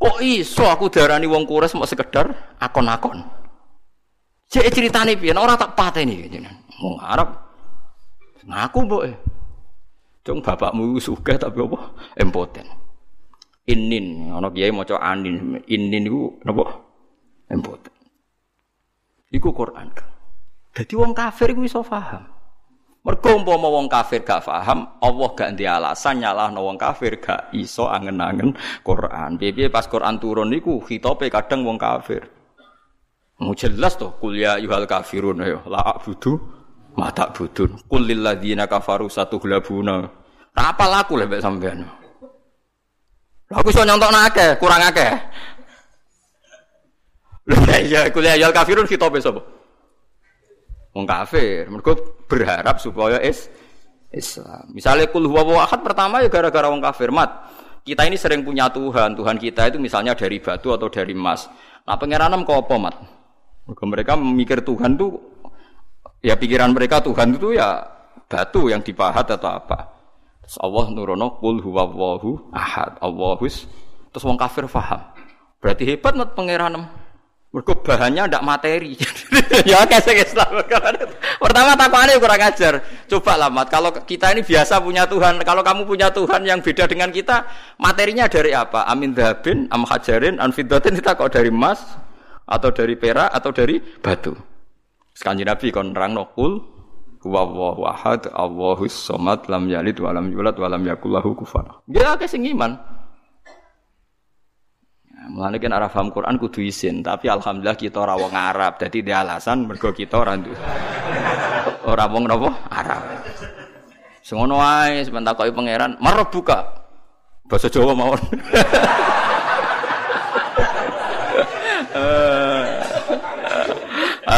[0.00, 3.20] kok iso aku darani wong kures mau sekedar akon-akon
[4.48, 7.28] cek ceritane piye ora tak pateni jenengan Wong Arab
[8.44, 9.02] ngaku mbok
[10.26, 11.94] Cung bapakmu sugih tapi apa?
[12.18, 12.66] Impoten.
[13.70, 15.62] Inin, ana kiai maca anin.
[15.70, 16.82] Inin niku napa?
[17.46, 17.94] Impoten.
[19.30, 19.86] Iku Quran.
[20.76, 22.28] Dadi wong kafir iku iso paham.
[23.00, 27.88] Mergo umpama wong kafir gak paham, Allah gak ndek alasan nyalahno wong kafir gak iso
[27.88, 28.52] angen-angen
[28.84, 29.40] Quran.
[29.40, 32.28] Piye pas Quran turun niku khitope kadang wong kafir.
[33.40, 36.36] Mau jelas toh kuliah yuhal kafirun ayo la abudu
[36.96, 40.08] mata budun kulil ladina kafaru satu glabuna
[40.56, 41.84] apa laku lebek sampean
[43.52, 45.12] aku iso nyontok nake kurang akeh
[47.92, 49.44] ya kuliah yal kafirun kita sapa
[50.96, 51.92] wong kafir mergo
[52.24, 53.52] berharap supaya is
[54.08, 57.52] Islam misalnya kul huwa ahad pertama ya gara-gara wong kafir mat
[57.84, 61.52] kita ini sering punya Tuhan Tuhan kita itu misalnya dari batu atau dari emas
[61.84, 62.96] nah pengiranan kok apa mat
[63.84, 65.36] mereka memikir Tuhan tuh
[66.26, 67.86] Ya pikiran mereka Tuhan itu ya
[68.26, 69.94] batu yang dipahat atau apa.
[70.42, 72.98] Terus Allah nurono kul huwallahu ahad.
[72.98, 73.70] Allahus
[74.10, 75.06] terus wong kafir faham.
[75.62, 76.82] Berarti hebat mat pangeran.
[77.56, 79.00] Mergo bahannya ndak materi.
[79.70, 80.60] ya kasih Islam.
[81.40, 82.84] Pertama takwane kurang ajar.
[83.08, 86.84] Coba lah mat kalau kita ini biasa punya Tuhan, kalau kamu punya Tuhan yang beda
[86.84, 87.48] dengan kita,
[87.80, 88.84] materinya dari apa?
[88.84, 91.80] Amin dhabin, am hajarin, an fiddatin kita kok dari emas
[92.44, 94.36] atau dari perak atau dari batu.
[95.16, 96.76] Sekanji Nabi kon nerang nokul
[97.24, 101.80] Huwallahu ahad, Allahus somad, lam yalid wa lam yulad wa lam yakul lahu kufuwan.
[101.90, 102.78] Ya akeh sing iman.
[105.26, 108.78] Mulane kan arah paham Quran kudu isin, tapi alhamdulillah kita ora wong Arab.
[108.78, 110.38] Dadi dia alasan mergo kita ora
[111.90, 112.50] ora wong napa?
[112.70, 113.02] Arab.
[114.22, 116.86] Semono wae sebentar takoki pangeran, marah buka.
[117.46, 118.22] Bahasa Jawa mawon.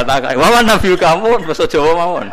[0.09, 2.29] Tak wawan nabi kamu bahasa Jawa mawon.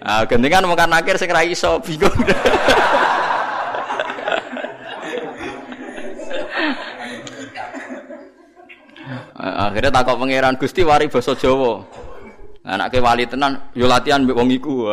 [0.00, 2.10] Ah, gendengan mau kan akhir sing ra iso bingung.
[9.40, 11.80] Akhirnya takut pangeran Gusti wari basa Jawa.
[12.60, 14.92] Anake wali tenan yo latihan mbek wong iku.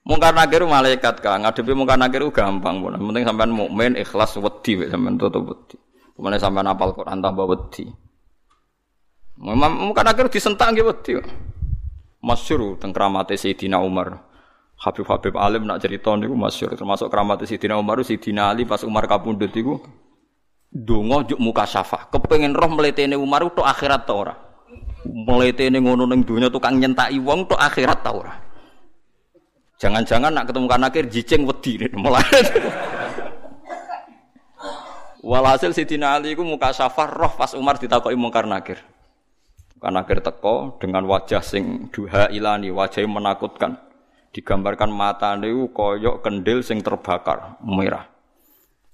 [0.00, 2.98] Mungkar nakir malaikat Kang, ngadepi mungkar nakir gampang, pun.
[2.98, 5.76] Penting sampean mukmin ikhlas wedi sampean tutup wedi.
[6.18, 7.88] Kemudian sampean apal Quran tambah wedi.
[9.40, 11.12] Mungkar nakir disentak nggih wedi
[12.20, 14.20] masyur tentang kramate Sayyidina Umar.
[14.80, 19.52] Habib-habib alim nak cerita niku masyur termasuk kramate Sayyidina Umar Sayyidina Ali pas Umar kapundhut
[19.52, 19.80] iku
[20.70, 22.06] donga juk muka syafa.
[22.08, 24.34] Kepengen roh mletene Umar tok akhirat ta ora.
[25.04, 28.32] Mletene ngono ning donya tukang nyentaki wong tok akhirat ta ora.
[29.80, 32.22] Jangan-jangan nak ketemu kan akhir jicing wedi mulai.
[35.20, 38.80] Walhasil Sayyidina Ali iku muka syafa roh pas Umar ditakoki mungkar nakir.
[39.80, 43.80] Karena akhir teko dengan wajah sing duha ilani, wajah yang menakutkan.
[44.30, 48.04] Digambarkan mata niku koyok kendil sing terbakar merah.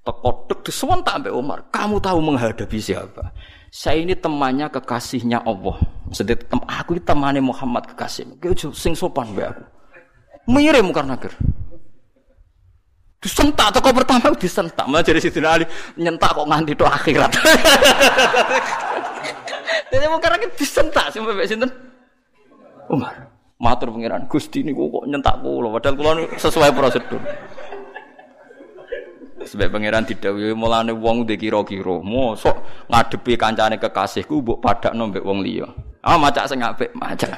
[0.06, 1.66] Teko dek tak sampai Umar.
[1.74, 3.34] Kamu tahu menghadapi siapa?
[3.74, 5.82] Saya ini temannya kekasihnya Allah.
[6.06, 8.38] Maksudnya tem aku ini temannya Muhammad kekasih.
[8.38, 9.66] Kau sing sopan be aku.
[10.46, 11.34] Mirip karena akhir.
[13.18, 14.86] Disentak toko pertama disentak.
[14.86, 15.66] Malah jadi Sidina Ali
[15.98, 17.32] nyentak kok nganti do akhirat.
[19.86, 21.70] Jadi mau karena disentak sih mbak sinten.
[22.86, 23.32] Umar.
[23.56, 27.18] Matur pangeran Gusti niku kok nyentak kula padahal kula sesuai prosedur.
[29.36, 32.56] Sebab pangeran didhawuhi mulane wong ndek kira-kira, mosok
[32.88, 35.68] ngadepi kancane kekasihku mbok padakno mbek wong liya.
[36.00, 37.36] Ah macak sing apik, macak.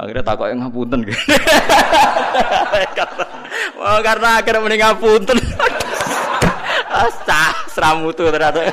[0.00, 1.02] Akhirnya takut yang ngapunten.
[3.76, 5.38] Wah karena akhirnya mending ngapunten.
[7.04, 8.66] Astah, seramu tuh ternyata.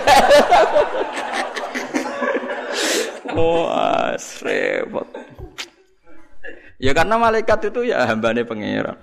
[3.38, 5.08] Wah, repot.
[6.82, 8.97] Ya karena malaikat itu ya hambane pangeran.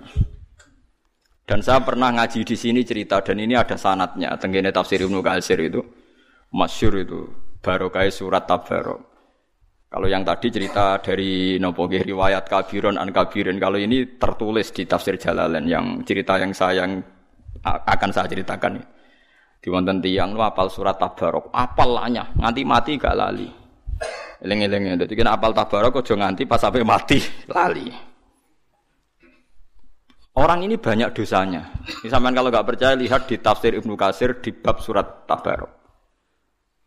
[1.45, 4.33] Dan saya pernah ngaji di sini cerita dan ini ada sanatnya.
[4.41, 5.77] Tenggine tafsir Ibnu Katsir itu
[6.49, 7.29] masyur itu
[7.61, 9.13] barokah surat tabarok.
[9.85, 13.61] Kalau yang tadi cerita dari nopo riwayat kabiron an kabirin.
[13.61, 16.99] Kalau ini tertulis di tafsir Jalalain yang cerita yang saya yang
[17.63, 18.81] akan saya ceritakan.
[19.61, 23.49] Di wonten tiang lu apal surat tabarok, apal lanya, nganti mati gak lali.
[24.45, 27.17] Eling-eling dadi kena apal tabarok aja nganti pas sampai mati
[27.49, 28.14] lali.
[30.35, 31.71] Orang ini banyak dosanya.
[32.03, 35.71] Misalkan kalau nggak percaya lihat di tafsir Ibnu Kasir di bab surat Tabarok.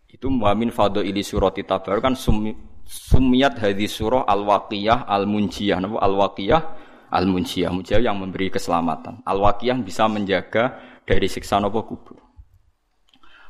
[0.04, 2.52] Itu muamin fado ili surati Tabarok kan sumi,
[2.84, 5.80] sumiat hadis surah al-waqiyah al-munjiyah.
[5.80, 6.62] Al-waqiyah
[7.08, 7.72] al-munjiyah.
[7.72, 9.24] Munjiyah yang memberi keselamatan.
[9.24, 10.76] Al-waqiyah bisa menjaga
[11.08, 12.20] dari siksa nopo kubur.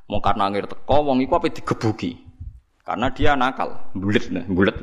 [0.06, 2.14] Mau karena ngir teko wong iku apa digebuki.
[2.86, 4.78] Karena dia nakal, bulet bulet.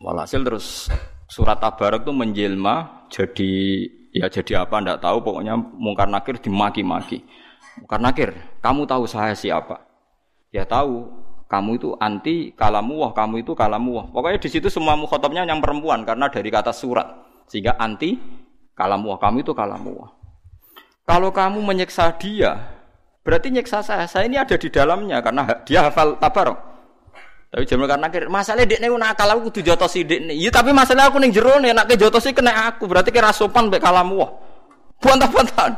[0.00, 0.88] Walhasil terus
[1.30, 3.52] surat Tabarak itu menjelma jadi
[4.10, 7.22] ya jadi apa ndak tahu pokoknya mungkar nakir dimaki-maki.
[7.78, 9.86] Mungkar nakir, kamu tahu saya siapa?
[10.50, 11.06] Ya tahu,
[11.46, 14.06] kamu itu anti kalamu wah, kamu itu kalamu wah.
[14.10, 17.06] Pokoknya di situ semua mukhotobnya yang perempuan karena dari kata surat.
[17.46, 18.18] Sehingga anti
[18.74, 20.10] kalamu wah, kamu itu kalamu wah.
[21.06, 22.80] Kalau kamu menyiksa dia,
[23.20, 24.08] Berarti nyiksa saya.
[24.08, 26.58] Saya ini ada di dalamnya karena dia hafal tabarok.
[27.50, 30.38] Tapi jaman karena akhir masalah dekne nakal aku kudu jotosi dekne.
[30.38, 32.86] Iya tapi masalah aku ning jero nek nek jotosi kena aku.
[32.86, 34.30] Berarti kira sopan mbek kalamu wah.
[35.02, 35.72] Buantah-buantahan.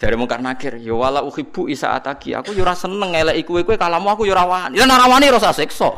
[0.00, 2.32] Dari mungkar nakir, ya wala uhibbu isa ataki.
[2.34, 4.80] Aku yo ora seneng elek iku kowe kalamu aku yo ora wani.
[4.80, 5.92] Ya ora wani rasa siksa.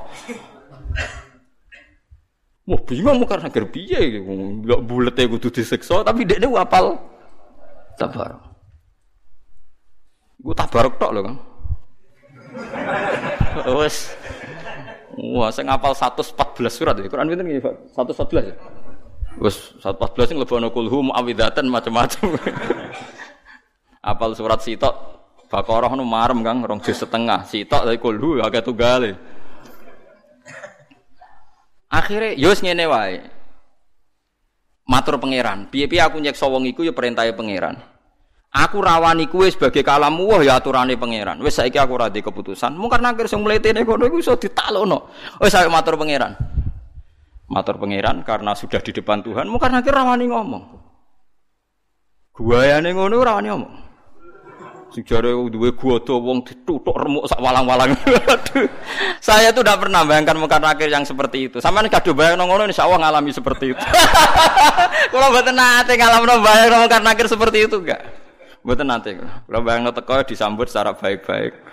[2.65, 6.99] Wah bingung mungkar nakir piye Enggak bulet e kudu disiksa tapi dekne apal
[7.95, 8.43] tabarok.
[10.43, 11.37] Gue tabarok tok loh kan.
[13.79, 14.24] Wes.
[15.15, 16.35] Wah, saya ngapal 114
[16.75, 17.07] surat ya.
[17.07, 17.75] Quran pinten nggih, Pak?
[17.95, 18.55] 114 ya.
[19.39, 22.39] Wes 114 sing lebono kulhu muawidatan macam-macam.
[24.11, 25.15] Apal surat sitok
[25.55, 27.47] Baqarah nu marem Kang, rong juz setengah.
[27.47, 29.15] Sitok dari kulhu agak tunggal.
[31.87, 33.23] Akhirnya yos ngene wae.
[34.85, 37.79] Matur pangeran, piye-piye aku nyeksa wong iku ya perintahe pangeran.
[38.55, 41.43] Aku rawani kue sebagai kalamu wah ya aturane pangeran.
[41.43, 42.79] Wes saiki aku ora keputusan.
[42.79, 45.11] Mungkin nakir sing mletene kono iku iso ditalono.
[45.43, 46.39] Wes saya matur pangeran.
[47.51, 50.65] Matur pangeran karena sudah di depan Tuhan, mungkin nakir rawani ngomong.
[52.31, 53.75] Guayane ngono rawani ngomong.
[54.95, 57.91] Sing jare duwe godo wong ditutuk remuk sak walang-walang.
[59.27, 61.59] Saya tuh tidak pernah bayangkan muka nakir yang seperti itu.
[61.59, 63.83] Sampeyan kado bayang ngono insyaallah ngalami seperti itu.
[65.11, 68.24] Kalau mboten nate ngalamno bayang muka nakir seperti itu enggak?
[68.65, 69.13] Mboten nanti.
[69.21, 71.53] Kalau bayang teko disambut secara baik-baik.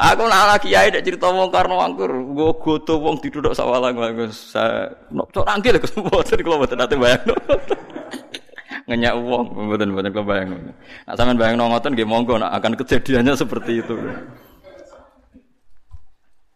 [0.00, 4.56] Aku nak lagi kiai nek cerita wong karno angkur, nggo goto wong diduduk sawalang Gus.
[4.56, 7.20] Saya cok rangkil Gus mboten kula mboten nate bayang.
[8.88, 10.50] Ngenyak wong mboten mboten kula bayang.
[11.04, 13.94] Nak sampean bayang ngoten nggih monggo nak akan kejadiannya seperti itu.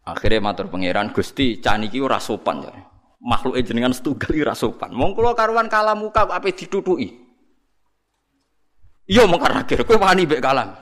[0.09, 2.73] Akhirnya matur pangeran Gusti caniki ora sopan ya.
[3.19, 4.89] Makhluk jenengan setunggal ora sopan.
[4.95, 7.24] Mong kula karuan kalamuka ape ditutuki.
[9.05, 10.73] Iya mengkar nakir, kowe wani mbek kalam.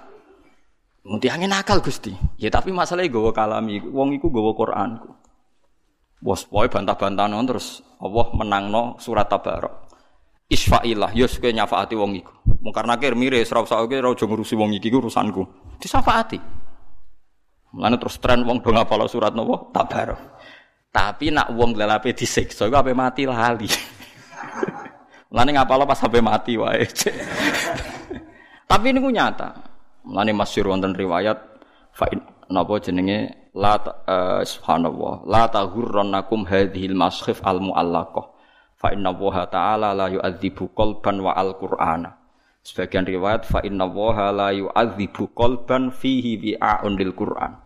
[1.03, 2.15] Angin nakal Gusti.
[2.39, 5.11] Ya tapi masalahnya gawa kalami, wong iku gawa Qur'anku.
[6.23, 9.91] Bos poe bantah-bantahan terus Allah menangno surat Tabarok.
[10.47, 12.35] Isfa'illah, ya kowe nyafaati wong iku.
[12.63, 15.43] Mungkar nakir mire ora usah kowe ora ngurusi wong iki urusanku.
[15.83, 16.39] Disafaati.
[17.75, 20.39] Mulane terus tren wong do ngapal surat nopo Tabarok.
[20.95, 23.67] Tapi nak wong lelape disiksa iku ape mati lali.
[25.35, 26.87] Mulane ngapal pas sampai mati wae.
[28.73, 29.53] Tapi ini nyata.
[30.09, 31.37] Mulane masyhur wonten riwayat
[31.93, 33.53] fa'in napa jenenge?
[33.53, 35.29] La uh, subhanallah.
[35.29, 38.33] La taghurrannakum hadhil maskhif al muallaqah
[38.81, 42.17] fa inna wa ta'ala la yu'adzibu qalban wa al qur'ana
[42.63, 47.59] sebagian riwayat fa inna wa la yu'adzibu qalban fihi bi'aun lil qur'an.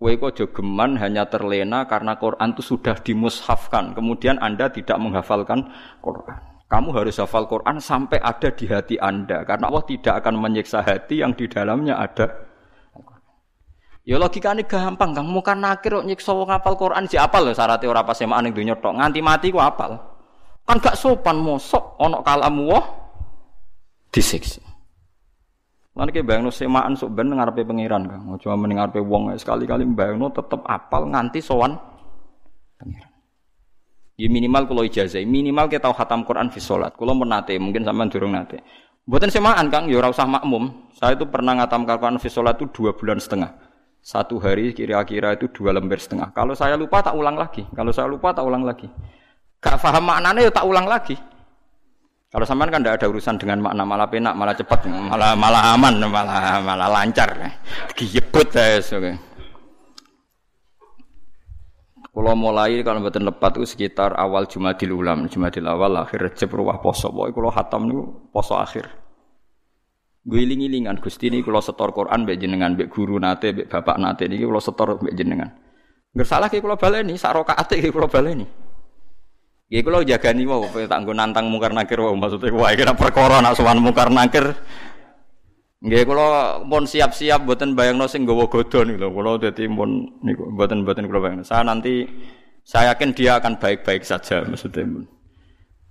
[0.00, 5.68] Kowe kok jogeman hanya terlena karena Quran itu sudah dimushafkan, kemudian Anda tidak menghafalkan
[6.00, 6.49] Quran.
[6.70, 11.18] Kamu harus hafal Quran sampai ada di hati Anda karena Allah tidak akan menyiksa hati
[11.18, 12.50] yang di dalamnya ada
[14.08, 15.28] Ya logika ini gampang, Kang.
[15.28, 18.56] Muka nakir kok nyiksa wong hafal Quran si apal lho syaratnya ora pas semaan ning
[18.56, 18.96] donya tok.
[18.96, 20.00] Nganti mati ku apal.
[20.64, 22.84] Kan gak sopan mosok ana kalamu wah
[24.08, 24.64] disiksa.
[25.94, 28.22] Lan ki bayangno semaan sok ben ngarepe pangeran, Kang.
[28.40, 31.76] Cuma mending ngarepe wong sekali-kali bayangno tetep apal nganti sowan
[32.80, 33.09] pangeran.
[34.20, 36.92] Ya minimal kalau ijazah, minimal kita tahu khatam Quran fi sholat.
[36.92, 38.60] Kalau menate, mungkin sama durung nate.
[39.08, 40.92] Buatan semaan kang, ya usah makmum.
[40.92, 43.56] Saya itu pernah ngatam Quran fi sholat itu dua bulan setengah.
[44.04, 46.36] Satu hari kira-kira itu dua lembar setengah.
[46.36, 47.64] Kalau saya lupa tak ulang lagi.
[47.72, 48.92] Kalau saya lupa tak ulang lagi.
[49.60, 51.16] Gak paham maknanya ya tak ulang lagi.
[52.30, 55.98] Kalau sampean kan tidak ada urusan dengan makna malah penak, malah cepat, malah malah aman,
[56.06, 57.34] malah malah lancar.
[57.96, 58.78] Giyebut saya.
[58.78, 59.29] Okay.
[62.20, 66.76] Kalau mulai kalau betul lepat itu sekitar awal Jumadil Ulam, Jumadil awal akhir Recep ruwah
[66.76, 67.08] poso.
[67.08, 68.92] Pokoknya kalau hatam itu poso akhir.
[70.28, 74.28] Gue iling-ilingan Gusti ini kalau setor Quran mbek jenengan, mbek guru nate, mbek bapak nate
[74.28, 75.48] ini kalau setor mbek jenengan.
[76.12, 78.44] Nggak salah kalau baleni, sak rakaat iki kalau baleni.
[79.72, 84.12] Kalau jaga nih mau, tak nantang mungkar nakir, maksudnya wah kira perkara nak sowan mungkar
[84.12, 84.52] nakir
[85.80, 89.08] Nggih kula pun siap-siap mboten bayangno sing nggawa godon lho.
[89.08, 91.44] Kula dadi pun niku mboten-mboten kula bayangno.
[91.44, 92.04] Saya nanti
[92.60, 94.84] saya yakin dia akan baik-baik saja maksudnya.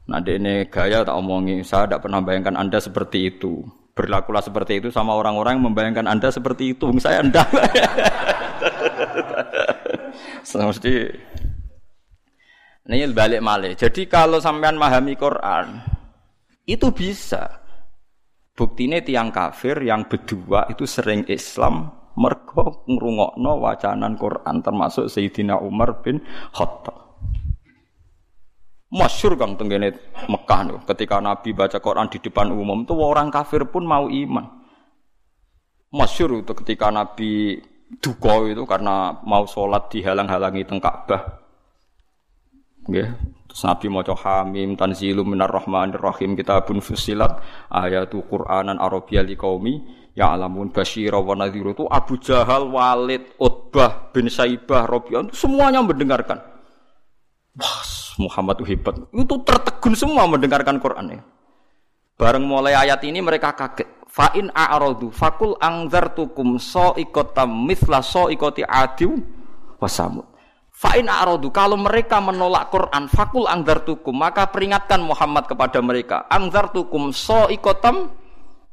[0.10, 3.62] Nah, ini gaya tak omongi, saya tidak pernah bayangkan Anda seperti itu.
[3.94, 6.90] Berlakulah seperti itu sama orang-orang yang membayangkan Anda seperti itu.
[6.98, 7.46] Saya enggak.
[10.50, 10.94] Mesti
[12.90, 13.78] ini balik malih.
[13.78, 15.78] Jadi kalau sampean memahami Quran,
[16.66, 17.59] itu bisa.
[18.60, 26.04] Buktine tiang kafir yang berdua itu sering Islam mergo ngrungokno wacanan Quran termasuk Sayyidina Umar
[26.04, 26.20] bin
[26.52, 27.00] Khattab.
[28.92, 29.96] Masyur kang tenggene
[30.28, 34.44] Mekah nih, ketika Nabi baca Quran di depan umum tuh orang kafir pun mau iman.
[35.96, 37.64] Masyur itu ketika Nabi
[38.04, 41.48] duka itu karena mau sholat dihalang-halangi teng Ka'bah.
[43.50, 47.42] Terus Nabi maca Hamim tanzilu minar rahmanir rahim kitabun fusilat
[47.74, 49.82] ayatu Qur'anan Arabiyya liqaumi
[50.14, 56.38] ya'lamun basyira wa nadhiru itu Abu Jahal, Walid, Utbah bin Saibah, Rabi'ah semuanya mendengarkan.
[57.58, 57.82] Wah,
[58.22, 58.96] Muhammad itu hebat.
[59.16, 61.22] Itu tertegun semua mendengarkan Quran ya.
[62.20, 63.88] Bareng mulai ayat ini mereka kaget.
[64.10, 69.16] Fa'in a'radu fakul angzartukum so ikotam mithla so ikoti adiw
[69.80, 70.28] wasamud.
[70.80, 73.44] Fa'in a'rodu, kalau mereka menolak Quran, fakul
[73.84, 76.24] tukum, maka peringatkan Muhammad kepada mereka.
[76.72, 78.16] tukum so ikotam,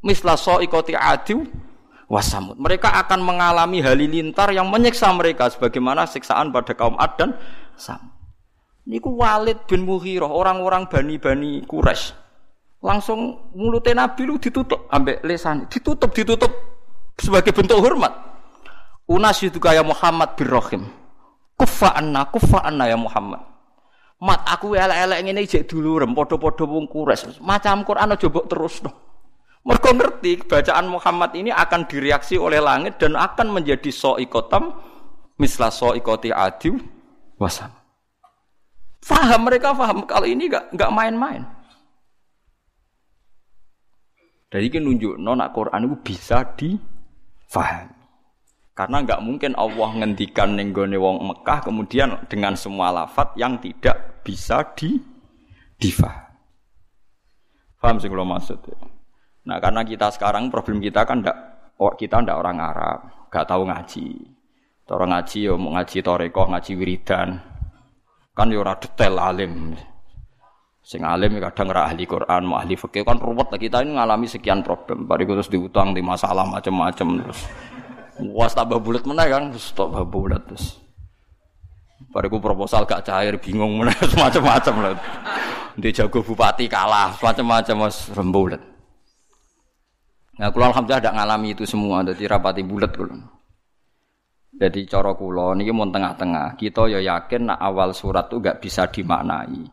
[0.07, 1.43] misla so ikoti adiw,
[2.07, 2.63] wasamud.
[2.63, 7.35] Mereka akan mengalami halilintar yang menyiksa mereka, sebagaimana siksaan pada kaum Ad dan
[7.75, 8.15] Sam.
[8.87, 12.15] Niku Walid bin Muhirah, orang-orang bani-bani Quraisy.
[12.87, 16.55] Langsung mulutnya Nabi lu ditutup ambek lesan, ditutup ditutup
[17.19, 18.15] sebagai bentuk hormat.
[19.11, 21.06] Unas itu kayak Muhammad bin Rahim.
[21.57, 23.41] Kufa anna, kufa anna ya Muhammad.
[24.21, 27.41] Mat aku elek-elek ngene jek dulurem padha-padha wong kures.
[27.41, 28.91] Macam Quran aja mbok terusno.
[29.67, 34.73] Mergo ngerti bacaan Muhammad ini akan direaksi oleh langit dan akan menjadi soikotam
[35.43, 36.79] misla soikoti adiu
[37.37, 37.73] wasam.
[39.03, 41.43] Faham mereka faham kalau ini gak nggak main-main.
[44.47, 47.96] Jadi ini nunjuk nona Quran itu bisa difahami.
[48.77, 54.61] Karena nggak mungkin Allah ngendikan nenggone wong Mekah kemudian dengan semua lafat yang tidak bisa
[54.77, 55.01] di
[55.81, 56.37] difahami.
[57.81, 58.61] Paham sih kalau maksud?
[59.49, 61.37] Nah karena kita sekarang problem kita kan ndak
[61.97, 62.99] kita ndak orang Arab,
[63.33, 64.07] gak tahu ngaji.
[64.93, 67.39] Orang ngaji yo mau ngaji toreko, ngaji wiridan.
[68.37, 69.73] Kan yo detail alim.
[70.85, 74.61] Sing alim kadang ora ahli Quran, mau ahli fikih kan ruwet kita ini ngalami sekian
[74.61, 75.09] problem.
[75.09, 77.41] Bariku terus diutang di masalah macam-macam terus.
[78.17, 80.81] Was tambah bulat mana kan, tambah bulat terus.
[82.13, 83.93] Bariku proposal gak cair, bingung mana
[84.25, 84.93] macam-macam lah.
[85.77, 88.63] Dia jago bupati kalah, macam-macam mas rembulat.
[90.37, 93.37] Nah, kulo alhamdulillah tidak ngalami itu semua, jadi rapati bulat kulo.
[94.57, 96.57] Jadi coro kulo ini mau tengah-tengah.
[96.57, 99.69] Kita ya yakin nak awal surat itu gak bisa dimaknai.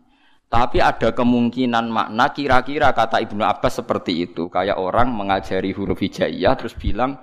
[0.52, 4.52] Tapi ada kemungkinan makna kira-kira kata Ibnu Abbas seperti itu.
[4.52, 7.16] Kayak orang mengajari huruf hijaiyah terus bilang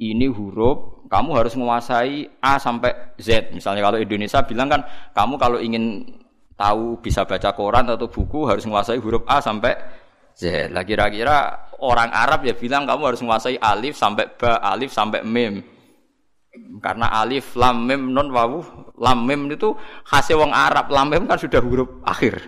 [0.00, 3.52] ini huruf kamu harus menguasai A sampai Z.
[3.52, 4.80] Misalnya kalau Indonesia bilang kan
[5.12, 6.08] kamu kalau ingin
[6.56, 9.76] tahu bisa baca koran atau buku harus menguasai huruf A sampai
[10.32, 10.72] Z.
[10.72, 15.60] Lah kira-kira orang Arab ya bilang kamu harus menguasai alif sampai ba, alif sampai mim.
[16.82, 18.58] Karena alif, lam, mim, non, wawu,
[18.98, 19.70] lam, mim itu
[20.02, 20.90] khasnya wong Arab.
[20.90, 22.42] Lam, mim kan sudah huruf akhir.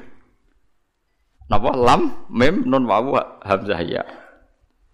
[1.46, 1.70] Napa?
[1.70, 3.14] Lam, mim, non, wawu,
[3.46, 4.02] hamzah ya.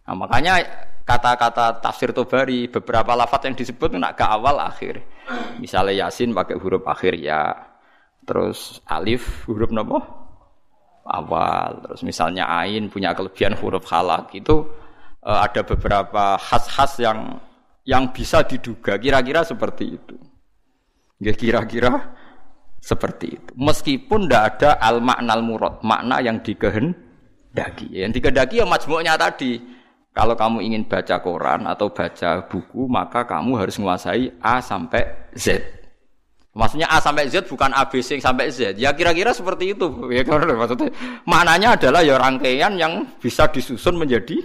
[0.05, 0.61] Nah, makanya
[1.09, 5.01] kata-kata tafsir Tobari beberapa lafat yang disebut nak ke awal akhir.
[5.57, 7.57] Misalnya Yasin pakai huruf akhir ya.
[8.29, 10.19] Terus alif huruf napa?
[11.09, 11.81] awal.
[11.89, 14.69] Terus misalnya ain punya kelebihan huruf halak itu
[15.25, 17.41] uh, ada beberapa khas-khas yang
[17.89, 20.17] yang bisa diduga kira-kira seperti itu.
[21.19, 22.15] Ya kira-kira
[22.79, 23.51] seperti itu.
[23.57, 27.91] Meskipun tidak ada al maknal murad, makna yang dikehendaki.
[27.91, 29.78] Yang dikehendaki ya majmuknya tadi.
[30.19, 35.63] Kalau kamu ingin baca koran atau baca buku, maka kamu harus menguasai A sampai Z.
[36.59, 38.75] Maksudnya A sampai Z bukan A B C sampai Z.
[38.83, 39.87] Ya kira-kira seperti itu.
[40.11, 40.91] Ya maksudnya
[41.23, 44.43] maknanya adalah ya rangkaian yang bisa disusun menjadi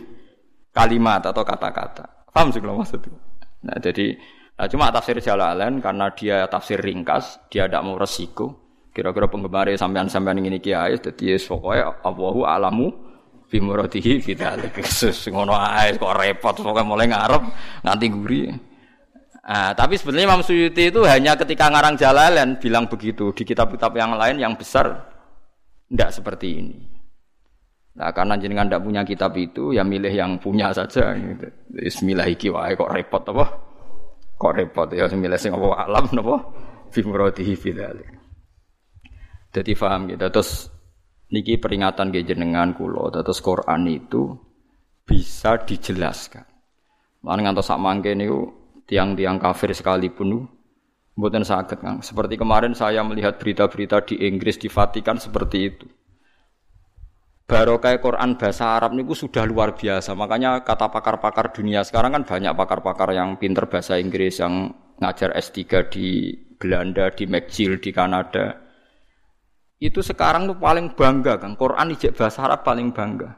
[0.70, 2.30] kalimat atau kata-kata.
[2.30, 3.18] Paham sih kalau maksudnya?
[3.66, 4.14] Nah, jadi
[4.54, 8.62] nah, cuma tafsir Jalalain karena dia tafsir ringkas, dia tidak mau resiko.
[8.94, 13.03] Kira-kira penggemar sampean-sampean ini kiai jadi pokoknya Allahu alamu
[13.54, 14.74] bimuradihi fidalik.
[15.30, 17.44] Ngono ae kok repot pokoknya mulai ngarep
[17.86, 18.42] nganti guri.
[19.44, 23.30] Nah, tapi sebenarnya Imam Suyuti itu hanya ketika ngarang Jalalain bilang begitu.
[23.36, 24.90] Di kitab-kitab yang lain yang besar
[25.86, 26.80] tidak seperti ini.
[27.94, 31.14] Nah, karena jenengan tidak punya kitab itu, ya milih yang punya saja.
[31.14, 31.46] Gitu.
[31.70, 33.46] Bismillah iki kok repot apa?
[34.34, 36.42] Kok repot ya milih sing apa alam napa?
[36.90, 38.10] Bimuratihi fidzalik.
[39.54, 40.26] Jadi paham gitu.
[40.34, 40.73] Terus
[41.34, 44.38] niki peringatan ke jenengan kula, terus Quran itu
[45.04, 46.46] bisa dijelaskan.
[47.26, 48.54] Mana ngantos sak mangke niku
[48.86, 50.46] tiang-tiang kafir sekalipun
[51.18, 51.98] mboten sakit Kang.
[52.06, 55.88] Seperti kemarin saya melihat berita-berita di Inggris di Vatikan seperti itu.
[57.44, 60.16] Barokah Quran bahasa Arab niku sudah luar biasa.
[60.16, 64.72] Makanya kata pakar-pakar dunia sekarang kan banyak pakar-pakar yang pinter bahasa Inggris yang
[65.04, 68.63] ngajar S3 di Belanda, di McGill, di Kanada.
[69.84, 71.60] Itu sekarang tuh paling bangga kan.
[71.60, 73.36] Quran ijek bahasa Arab paling bangga.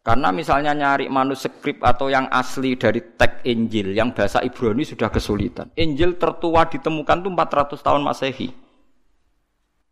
[0.00, 5.68] Karena misalnya nyari manuskrip atau yang asli dari teks Injil yang bahasa Ibrani sudah kesulitan.
[5.76, 8.48] Injil tertua ditemukan tuh 400 tahun Masehi.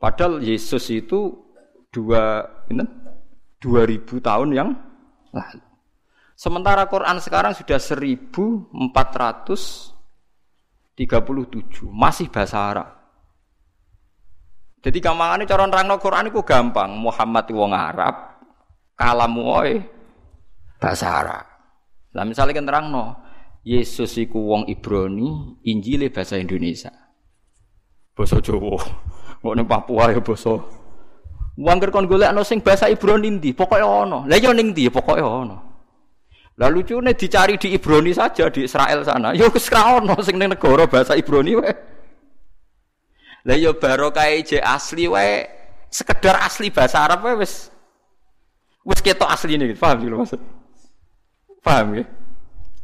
[0.01, 1.37] Padahal Yesus itu
[1.93, 2.89] dua ini,
[3.61, 4.73] 2000 tahun yang
[5.37, 5.61] lalu.
[6.33, 9.93] Sementara Quran sekarang sudah 1437
[11.93, 12.98] masih bahasa Arab.
[14.79, 16.95] Jadi gampangannya cara nerangno Quran itu gampang.
[16.95, 18.15] Muhammad wong Arab,
[18.95, 19.83] kalamu oi
[20.79, 21.45] bahasa Arab.
[22.15, 23.19] Lah misalnya kan terang no,
[23.67, 26.95] Yesus iku wong Ibrani, Injile bahasa Indonesia.
[28.15, 28.79] Basa Jawa.
[29.43, 30.59] Kok ning Papua ya basa.
[31.59, 33.51] Wong kon golekno sing bahasa Ibrani ndi?
[33.51, 34.27] Pokoke ana.
[34.27, 34.91] Lah ya ning ndi?
[34.91, 35.59] Pokoke ana.
[36.59, 39.31] Lah lucune dicari di Ibrani saja di Israel sana.
[39.35, 41.98] Ya wis ra ono sing ning negara bahasa Ibrani wae.
[43.47, 45.47] Lah ya barokah je asli wae
[45.93, 47.71] sekedar asli bahasa Arab wae wis
[48.89, 50.41] Wes ketok asli ini, paham sih maksud?
[51.61, 52.09] Paham ya?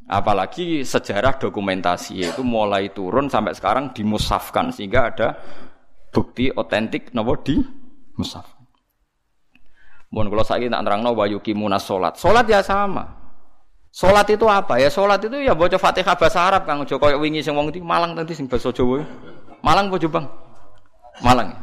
[0.04, 5.28] Apalagi sejarah dokumentasi itu mulai turun sampai sekarang dimusafkan sehingga ada
[6.12, 7.56] bukti otentik nopo di
[8.20, 8.44] musaf.
[10.12, 12.20] Mohon kalau saya nak terang wa yukimuna solat.
[12.20, 13.08] Solat ya sama.
[13.88, 14.92] Solat itu apa ya?
[14.92, 18.36] Solat itu ya baca Fatihah bahasa Arab Kang Joko wingi sing wong di Malang tadi
[18.36, 19.00] sing bahasa Jawa.
[19.64, 20.28] Malang apa Bang?
[21.22, 21.54] Malang.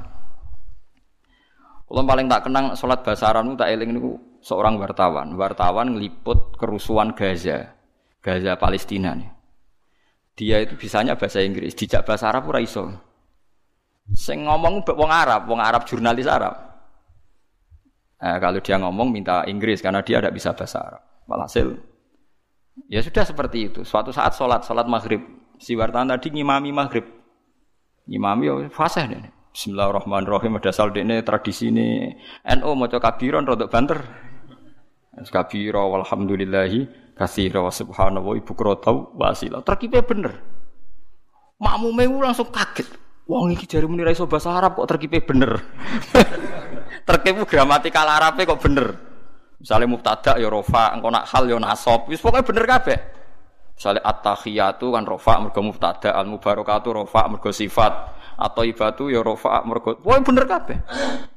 [1.92, 5.36] Kalau paling tak kenang solat bahasa Arab tak eling niku seorang wartawan.
[5.36, 7.76] Wartawan ngeliput kerusuhan Gaza.
[8.24, 9.28] Gaza Palestina nih.
[10.40, 12.88] Dia itu bisanya bahasa Inggris, dijak bahasa Arab ora iso.
[14.16, 16.56] Sing ngomong wong Arab, wong Arab jurnalis Arab.
[18.22, 21.04] Nah, kalau dia ngomong minta Inggris karena dia tidak bisa bahasa Arab.
[21.28, 21.92] Walhasil
[22.88, 23.82] ya sudah seperti itu.
[23.84, 25.22] Suatu saat sholat sholat maghrib,
[25.60, 27.06] si wartawan tadi ngimami maghrib,
[28.08, 29.32] ngimami ya fasih deh.
[29.52, 30.64] Bismillahirrahmanirrahim.
[30.64, 32.08] Ada saldo ini tradisi ini.
[32.56, 34.00] NU mau kabiron rodok banter.
[35.12, 39.60] Kabiro walhamdulillahi kasira wa subhanallah ibu krotau wasila.
[39.60, 40.40] Terkipe bener.
[41.60, 42.88] Makmume langsung kaget.
[43.28, 45.60] Wong iki jari muni iso bahasa Arab kok terkipe bener.
[47.08, 48.96] terkipe gramatikal Arabe kok bener.
[49.60, 52.08] Misalnya mubtada ya rofa, engko nak hal ya nasab.
[52.08, 52.98] Wis pokoke bener kabeh.
[53.78, 59.94] Misalnya at-tahiyatu kan rofa mergo mubtada, al-mubarakatu rofa mergo sifat atau ibatu ya rofa mergo.
[60.02, 60.78] Pokoke bener kabeh.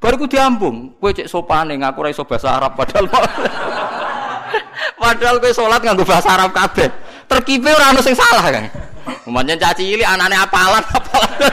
[0.01, 0.97] Baru ku diambung.
[0.97, 3.07] Kowe cek sopane ngaku ra iso bahasa Arab padahal
[5.05, 6.89] Padahal kowe salat nganggo bahasa Arab kabeh.
[7.29, 8.65] Terkipe ora ono sing salah kan.
[9.29, 11.53] Umpamanya caci cilik anane apalan apalan.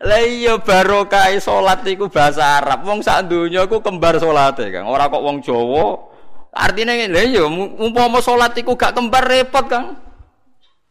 [0.00, 2.82] Lah iya barokah salat iku bahasa Arab.
[2.82, 4.88] Wong sak donya iku kembar salate, Kang.
[4.88, 6.10] Ora kok wong Jawa.
[6.50, 7.44] Artinya ngene, lha iya
[7.78, 10.09] umpama salat iku gak kembar repot, Kang.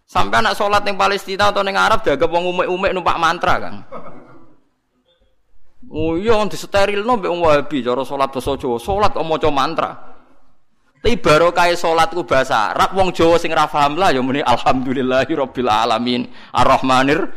[0.10, 3.86] Sampai anak salat ning Palestina atau ning Arab jaga wong umek-umek numpak mantra, Kang.
[5.86, 8.82] Oh iya disterilno mbek wong Wahabi cara salat basa Jawa.
[8.82, 9.92] Kok maca mantra.
[10.98, 15.70] Tapi barokah salatku bahasa Arab wong Jawa sing ra paham lah ya muni alhamdulillahi rabbil
[15.70, 16.26] alamin
[16.58, 17.30] arrahmanir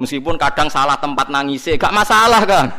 [0.00, 2.72] meskipun kadang salah tempat nangise gak masalah kan.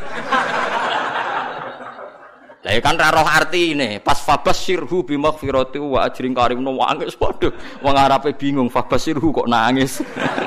[2.65, 6.73] Lah ya kan ra roh arti ini pas fabasirhu bi maghfirati wa ajrin karim no
[6.73, 7.53] nangis padha
[7.85, 10.01] wong Arabe bingung fabasirhu kok nangis.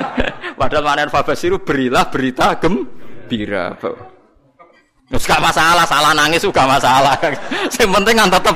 [0.59, 3.71] Padahal mana fabasirhu berilah berita gembira.
[5.09, 7.15] Terus gak masalah, salah nangis juga masalah.
[7.79, 8.55] Yang penting kan tetap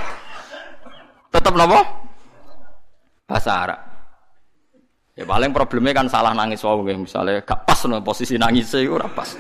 [1.34, 1.82] Tetap nopo?
[3.26, 3.80] Bahasa Arab.
[5.18, 9.10] Ya paling problemnya kan salah nangis wae misalnya gak pas no posisi nangis iku ora
[9.10, 9.34] pas.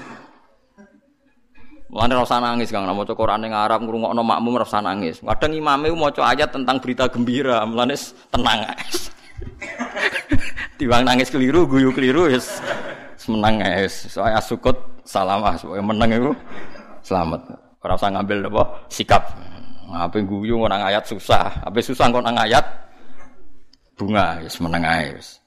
[1.93, 5.21] Mulane rasa nangis Kang, maca Quran ning Arab ngrungokno makmum rasa nangis.
[5.21, 7.93] Kadang imame maca ayat tentang berita gembira, mulane
[8.33, 9.13] tenang guys.
[10.81, 12.57] Tiwang nangis keliru, guyu keliru wis
[13.29, 14.09] menang guys.
[14.09, 14.73] Soalnya sukut
[15.05, 15.53] salam ah,
[15.85, 16.31] menang itu
[17.05, 17.61] selamat.
[17.85, 19.23] Ora usah ngambil apa sikap.
[19.93, 22.65] Apa guyu nang ayat susah, apa susah nang ayat
[23.93, 25.42] bunga, ya meneng ae wis.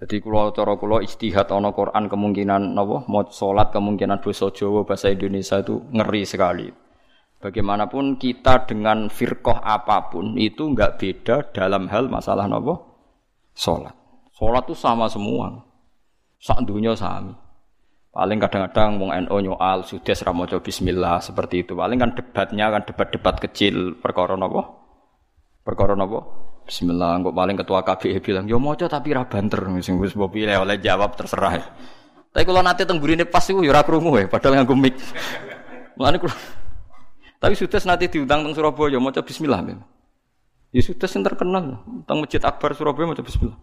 [0.00, 5.12] Jadi kalau cara kula istihad ana Quran kemungkinan napa mau salat kemungkinan basa Jawa bahasa
[5.12, 6.72] Indonesia itu ngeri sekali.
[7.36, 12.80] Bagaimanapun kita dengan firqah apa pun itu enggak beda dalam hal masalah napa
[13.52, 13.92] salat.
[14.32, 15.68] Salat itu sama semua.
[16.40, 17.36] Sak dunia sami.
[18.10, 21.76] Paling kadang-kadang wong NU nyoal sudah ra maca bismillah seperti itu.
[21.76, 24.64] Paling kan debatnya kan debat-debat kecil perkara napa?
[25.60, 26.49] Perkara napa?
[26.70, 30.54] Bismillah kok paling ketua KBI bilang yo maca tapi ra banter sing wis mbok pilih
[30.54, 31.58] oleh jawab terserah.
[32.30, 34.94] Tapi kalau nanti teng burine pas iku yo ora krungu ya padahal nganggo mic.
[35.98, 36.30] Mulane kula
[37.42, 39.66] Tapi sudah nanti diundang teng Surabaya maca bismillah.
[40.70, 43.58] Ya sudah sing terkenal teng Masjid Akbar Surabaya maca bismillah.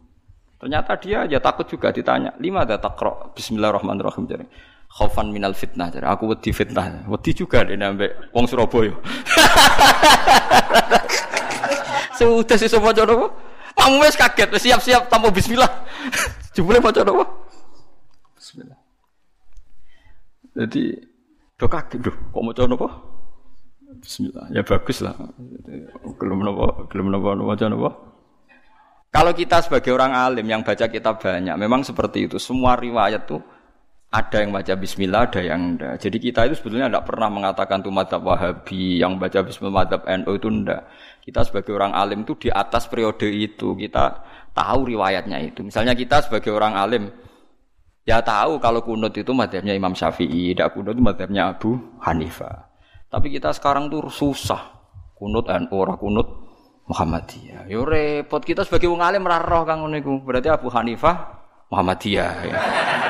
[0.59, 4.43] Ternyata dia ya takut juga ditanya, lima ada takro Bismillahirrahmanirrahim jadi.
[4.91, 6.11] Khaufan minal fitnah jadi.
[6.11, 8.91] Aku wedi fitnah, wedi juga deh nambah wong Surabaya.
[12.17, 13.29] Sudah sih semua jodoh.
[13.77, 15.69] Kamu wes kaget, siap-siap tanpa Bismillah.
[16.57, 17.21] Jumlah mau jodoh.
[18.33, 18.79] Bismillah.
[20.57, 20.97] Jadi
[21.57, 22.89] do kaget do, kok mau jodoh
[24.01, 24.49] Bismillah.
[24.49, 25.13] Ya bagus lah.
[25.17, 27.89] Nopo, belum nopo, nopo nopo.
[29.07, 32.37] Kalau kita sebagai orang alim yang baca kitab banyak, memang seperti itu.
[32.37, 33.41] Semua riwayat tuh
[34.07, 35.99] ada yang baca Bismillah, ada yang enggak.
[35.99, 40.31] Jadi kita itu sebetulnya tidak pernah mengatakan tuh madhab Wahabi yang baca Bismillah madhab NU
[40.37, 40.81] itu enggak.
[41.27, 44.23] Kita sebagai orang alim itu di atas periode itu kita
[44.55, 45.59] tahu riwayatnya itu.
[45.59, 47.11] Misalnya kita sebagai orang alim
[48.07, 52.71] ya tahu kalau kunut itu madhabnya Imam Syafi'i, tidak kunut itu madhabnya Abu Hanifah.
[53.11, 54.71] Tapi kita sekarang tuh susah
[55.19, 56.27] kunut NU, orang kunut
[56.87, 57.67] Muhammadiyah.
[57.67, 59.83] Yo repot kita sebagai wong alim ora kang.
[60.23, 62.31] Berarti Abu Hanifah Muhammadiyah.
[62.47, 62.55] Ya.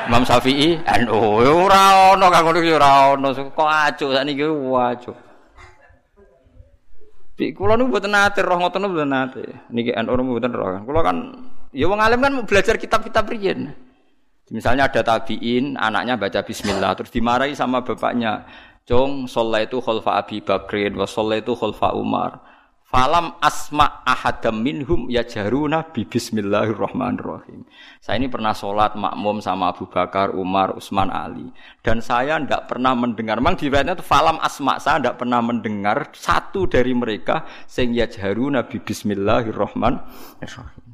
[0.10, 1.22] Imam Syafi'i NU.
[1.46, 3.30] Ora ono kang ngono ora ono.
[3.30, 4.46] Kok acuh sakniki.
[7.38, 9.46] Kulo niku mboten nate roh ngoten mboten nate.
[9.70, 10.82] Niki NU mboten roh.
[10.82, 11.18] Kulo kan
[11.70, 13.78] ya wong alim kan belajar kitab-kitab riyen.
[14.48, 18.48] Misalnya ada tabiin, anaknya baca bismillah terus dimarahi sama bapaknya.
[18.88, 22.40] Cong, sholat itu khalfa Abi Bakrin, wa sholat itu khalfa Umar.
[22.88, 27.68] Falam asma ahadam minhum ya jaruna bi bismillahirrahmanirrahim.
[28.00, 31.52] Saya ini pernah sholat makmum sama Abu Bakar, Umar, Utsman, Ali.
[31.84, 33.44] Dan saya tidak pernah mendengar.
[33.44, 38.64] Memang di itu falam asma saya tidak pernah mendengar satu dari mereka sing ya jaruna
[38.64, 40.88] bi bismillahirrahmanirrahim.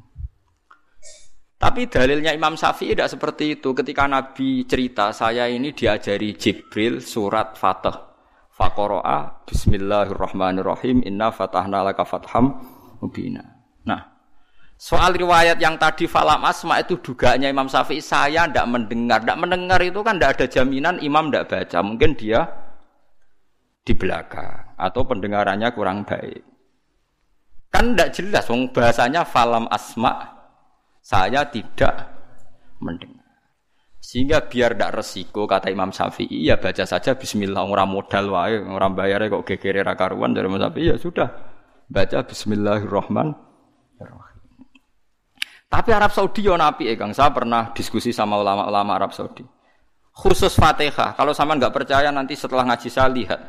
[1.54, 3.70] Tapi dalilnya Imam Syafi'i tidak seperti itu.
[3.70, 8.13] Ketika Nabi cerita, saya ini diajari Jibril surat Fatah.
[8.54, 12.62] Fakoroa Bismillahirrahmanirrahim Inna fatahna laka fatham
[13.02, 13.42] mubina.
[13.82, 14.14] Nah
[14.78, 19.26] Soal riwayat yang tadi falam asma itu dugaannya Imam Syafi'i Saya tidak mendengar.
[19.26, 21.78] Tidak mendengar itu kan tidak ada jaminan imam tidak baca.
[21.82, 22.46] Mungkin dia
[23.82, 26.46] di belakang Atau pendengarannya kurang baik.
[27.74, 30.30] Kan tidak jelas Bahasanya falam asma
[31.02, 32.06] Saya tidak
[32.78, 33.23] mendengar
[34.04, 38.92] sehingga biar tidak resiko kata Imam Syafi'i ya baca saja Bismillah orang modal wae orang
[38.92, 41.32] bayar kok gegere rakaruan dari Imam Syafi'i ya sudah
[41.88, 44.40] baca Bismillahirrahmanirrahim.
[45.72, 47.16] Tapi Arab Saudi yo napi eh Kang.
[47.16, 49.42] Saya pernah diskusi sama ulama-ulama Arab Saudi.
[50.14, 51.16] Khusus Fatihah.
[51.16, 53.40] Kalau sama nggak percaya nanti setelah ngaji saya lihat.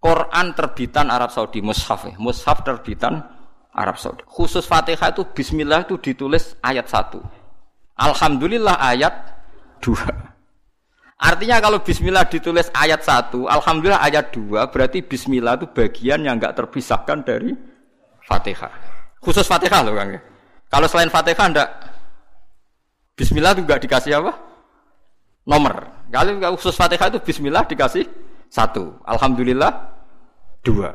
[0.00, 2.16] Quran terbitan Arab Saudi mushaf, eh.
[2.20, 3.24] mushaf terbitan
[3.72, 4.24] Arab Saudi.
[4.28, 7.22] Khusus Fatihah itu Bismillah itu ditulis ayat satu.
[7.94, 9.33] Alhamdulillah ayat
[9.84, 10.08] dua.
[11.20, 16.56] Artinya kalau bismillah ditulis ayat satu, alhamdulillah ayat dua, berarti bismillah itu bagian yang enggak
[16.56, 17.52] terpisahkan dari
[18.24, 18.72] Fatihah.
[19.20, 20.16] Khusus Fatihah loh Kang.
[20.72, 21.68] Kalau selain Fatihah enggak
[23.14, 24.32] bismillah juga dikasih apa?
[25.44, 26.08] Nomor.
[26.12, 28.04] Kalau khusus Fatihah itu bismillah dikasih
[28.48, 29.70] satu, alhamdulillah
[30.64, 30.92] dua.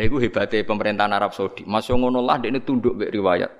[0.00, 1.68] Lha iku hebate pemerintahan Arab Saudi.
[1.68, 3.59] Masya ngono lah ini tunduk riwayat.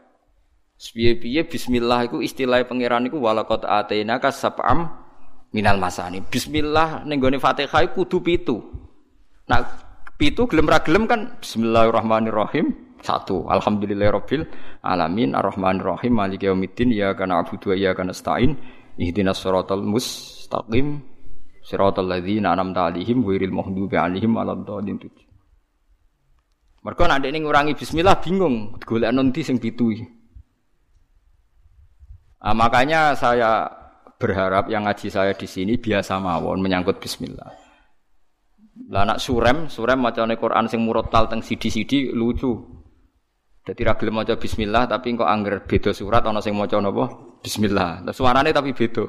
[0.80, 4.88] Piye-piye bismillah iku istilah pangeran iku walaqad atainaka sab'am
[5.52, 6.24] minal masani.
[6.24, 8.64] Bismillah ning gone Fatihah kudu pitu.
[9.44, 9.60] Nah,
[10.16, 12.96] pitu gelem ra gelem kan bismillahirrahmanirrahim.
[13.04, 14.44] Satu, alhamdulillahirabbil
[14.80, 18.56] alamin arrahmanirrahim maliki yaumiddin ya kana abudu wa iyyaka nasta'in
[19.00, 21.00] ihdinas siratal mustaqim
[21.64, 24.96] siratal ladzina an'amta 'alaihim ghairil maghdubi 'alaihim waladdallin.
[26.80, 30.19] Mereka nek ini ngurangi bismillah bingung golek nanti sing pitu iki.
[32.40, 33.68] Nah, makanya saya
[34.20, 37.60] berharap yang ngaji saya di sini biasa mawon menyangkut bismillah.
[38.88, 42.80] Lah anak surem, surem macane Quran sing murotal teng sidi-sidi lucu.
[43.60, 47.36] Jadi ra gelem maca bismillah tapi kok angger beda surat ana sing maca napa?
[47.44, 48.08] Bismillah.
[48.08, 49.04] Lah suarane tapi beda.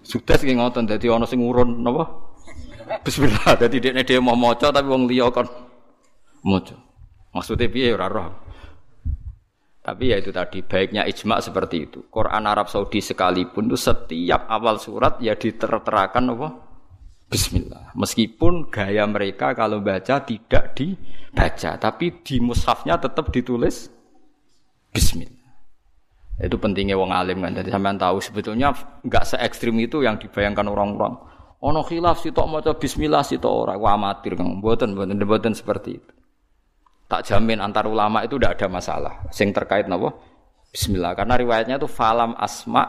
[0.00, 2.08] Sudah sing ngoten dadi ana sing urun napa?
[3.04, 3.60] Bismillah.
[3.60, 5.46] Dadi dekne dhewe mau maca tapi wong liya kon
[6.48, 6.76] maca.
[7.36, 8.49] Maksudnya piye ora roh.
[9.90, 12.06] Tapi ya itu tadi baiknya ijma seperti itu.
[12.14, 16.48] Quran Arab Saudi sekalipun itu setiap awal surat ya diterterakan apa?
[17.26, 17.90] Bismillah.
[17.98, 23.90] Meskipun gaya mereka kalau baca tidak dibaca, tapi di mushafnya tetap ditulis
[24.94, 25.50] Bismillah.
[26.38, 27.50] Itu pentingnya wong alim kan.
[27.50, 28.70] Jadi sampean tahu sebetulnya
[29.02, 31.18] nggak se ekstrim itu yang dibayangkan orang-orang.
[31.66, 33.74] Ono khilaf sitok maca bismillah sitok ora.
[33.74, 34.46] Wah amatir kan.
[34.62, 36.12] Mboten mboten mboten seperti itu.
[37.10, 39.14] Tak jamin antar ulama itu tidak ada masalah.
[39.34, 40.14] Sing terkait napa?
[40.70, 41.18] Bismillah.
[41.18, 42.86] Karena riwayatnya itu falam asma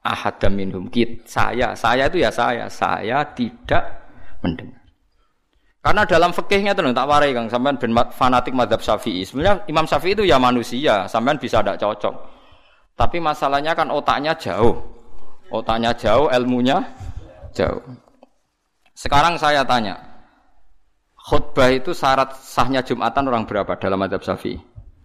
[0.00, 0.88] ahadam minhum.
[1.28, 2.72] Saya, saya itu ya saya.
[2.72, 3.84] Saya tidak
[4.40, 4.80] mendengar.
[5.80, 9.24] Karena dalam fikihnya itu tak warai Kang, sampean ben fanatik madhab Syafi'i.
[9.24, 12.14] Sebenarnya Imam Syafi'i itu ya manusia, sampean bisa tidak cocok.
[13.00, 14.76] Tapi masalahnya kan otaknya jauh.
[15.48, 16.84] Otaknya jauh, ilmunya
[17.56, 17.80] jauh.
[18.92, 19.96] Sekarang saya tanya,
[21.30, 24.58] Khutbah itu syarat sahnya Jumatan orang berapa dalam madhab Syafi'i?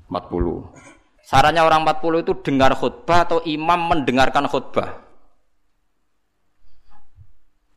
[0.10, 1.22] 40.
[1.22, 5.06] Syaratnya orang 40 itu dengar khutbah atau imam mendengarkan khutbah?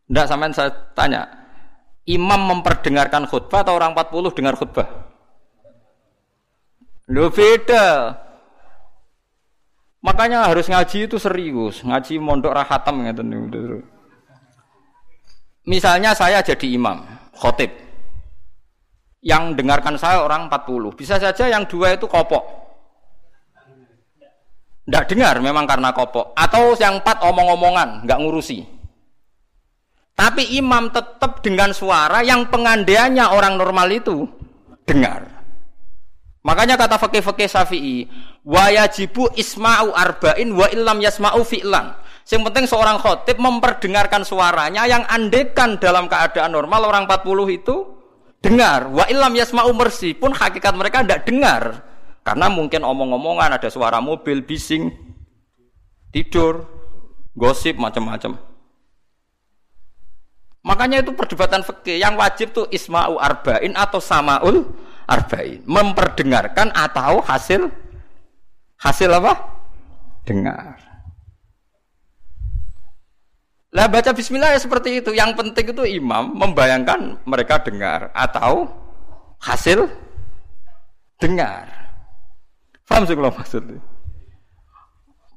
[0.08, 1.28] Tidak sampai saya tanya.
[2.08, 4.88] Imam memperdengarkan khutbah atau orang 40 dengar khutbah?
[7.12, 8.16] Lo beda.
[10.00, 11.84] Makanya harus ngaji itu serius.
[11.84, 13.04] Ngaji mondok rahatam
[15.68, 17.04] Misalnya saya jadi imam,
[17.36, 17.87] khotib
[19.28, 20.96] yang dengarkan saya orang 40.
[20.96, 22.40] Bisa saja yang dua itu kopok.
[24.88, 26.32] Tidak dengar memang karena kopok.
[26.32, 28.64] Atau yang empat omong-omongan, nggak ngurusi.
[30.16, 34.24] Tapi imam tetap dengan suara yang pengandainya orang normal itu
[34.88, 35.28] dengar.
[36.40, 38.08] Makanya kata fakih-fakih Syafi'i,
[38.48, 41.92] wa yajibu isma'u arba'in wa illam yasma'u fi'lan.
[42.24, 47.97] Yang penting seorang khotib memperdengarkan suaranya yang andekan dalam keadaan normal orang 40 itu
[48.42, 48.90] dengar.
[48.90, 51.62] Wa ilam yasma'u mersi pun hakikat mereka tidak dengar.
[52.22, 54.92] Karena mungkin omong-omongan ada suara mobil bising,
[56.12, 56.66] tidur,
[57.32, 58.36] gosip macam-macam.
[60.60, 64.68] Makanya itu perdebatan fikih yang wajib tuh isma'u arba'in atau samaul
[65.08, 67.72] arba'in, memperdengarkan atau hasil
[68.76, 69.32] hasil apa?
[70.28, 70.87] Dengar.
[73.68, 75.12] Lah baca bismillah ya seperti itu.
[75.12, 78.68] Yang penting itu imam membayangkan mereka dengar atau
[79.44, 79.84] hasil
[81.20, 81.68] dengar.
[82.88, 83.80] Paham sih kalau maksudnya?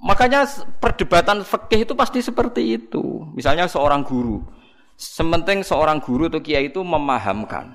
[0.02, 0.48] Makanya
[0.82, 3.28] perdebatan fikih itu pasti seperti itu.
[3.38, 4.42] Misalnya seorang guru,
[4.98, 7.70] sementing seorang guru atau kiai itu memahamkan.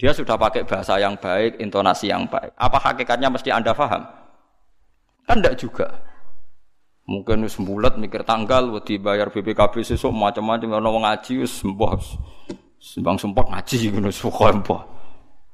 [0.00, 2.56] Dia sudah pakai bahasa yang baik, intonasi yang baik.
[2.56, 4.08] Apa hakikatnya mesti Anda paham?
[5.28, 5.86] Kan tidak juga.
[7.08, 11.98] Mungkin wis bulat mikir tanggal wedi bayar BPKB sesuk macam-macam ono wong ngaji wis mbah
[12.80, 14.10] sembang sumpah ngaji ngono
[14.64, 14.82] mbah.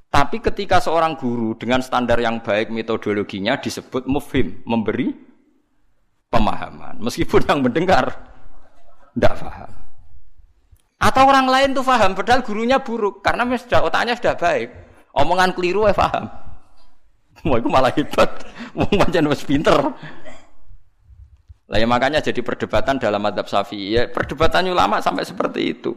[0.06, 5.12] Tapi ketika seorang guru dengan standar yang baik metodologinya disebut mufhim, memberi
[6.32, 7.02] pemahaman.
[7.02, 8.16] Meskipun yang mendengar
[9.12, 9.70] tidak paham.
[10.96, 14.72] Atau orang lain tuh paham, padahal gurunya buruk karena sudah otaknya sudah baik.
[15.12, 16.24] Omongan keliru ya paham.
[17.48, 18.30] Wah, itu malah hebat.
[18.72, 19.76] Wong pancen wis pinter.
[21.66, 23.98] Lah ya makanya jadi perdebatan dalam madhab Syafi'i.
[23.98, 25.90] Ya, perdebatan ulama sampai seperti itu.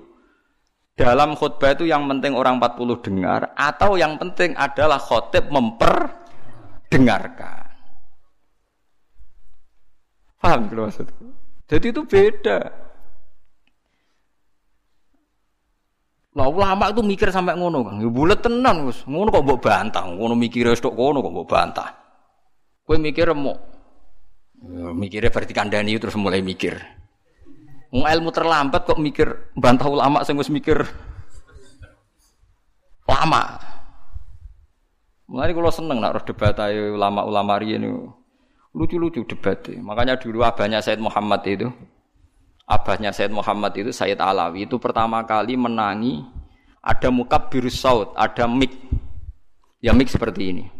[0.97, 7.71] Dalam khutbah itu yang penting orang 40 dengar atau yang penting adalah khotib memperdengarkan.
[10.39, 11.25] Paham kalau maksudku?
[11.69, 12.59] Jadi itu beda.
[16.35, 17.99] Lah ulama itu mikir sampai ngono kan.
[17.99, 19.03] Ya bulet tenan Gus.
[19.03, 20.03] Ngono kok mbok bantah.
[20.07, 21.89] Ngono mikire tok ngono kok mbok bantah.
[22.87, 23.53] Kowe mikir mau
[24.67, 26.75] mikirnya berarti kandani terus mulai mikir.
[27.89, 30.85] Mau ilmu terlambat kok mikir bantah ulama wis mikir
[33.09, 33.57] lama.
[35.29, 37.89] Mulai kalau seneng nak debat ayo ulama-ulama ini
[38.73, 39.61] lucu-lucu debat.
[39.77, 41.69] Makanya dulu abahnya Said Muhammad itu,
[42.65, 46.25] abahnya Said Muhammad itu Said Alawi itu pertama kali menangi
[46.81, 48.73] ada mukab biru saut, ada mik,
[49.81, 50.78] ya mik seperti ini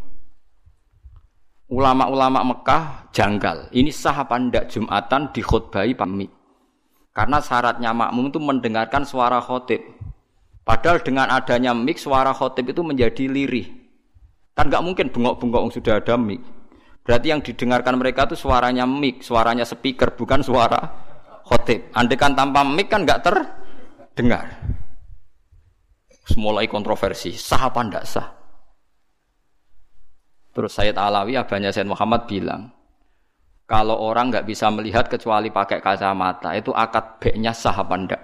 [1.70, 3.70] ulama-ulama Mekah janggal.
[3.70, 6.30] Ini sah apa ndak Jumatan dikhutbahi pamit.
[7.14, 9.80] Karena syaratnya makmum itu mendengarkan suara khotib.
[10.66, 13.66] Padahal dengan adanya mik suara khotib itu menjadi lirih.
[14.54, 16.42] Kan nggak mungkin bengok-bengok sudah ada mik.
[17.00, 20.78] Berarti yang didengarkan mereka itu suaranya mik, suaranya speaker, bukan suara
[21.46, 21.90] khotib.
[21.96, 24.46] Andai kan tanpa mik kan nggak terdengar.
[26.38, 28.39] Mulai kontroversi, sah apa ndak sah?
[30.60, 32.68] Terus Sayyid Alawi, abahnya Sayyid Muhammad bilang,
[33.64, 38.22] kalau orang nggak bisa melihat kecuali pakai kacamata, itu akad beknya sah apa enggak?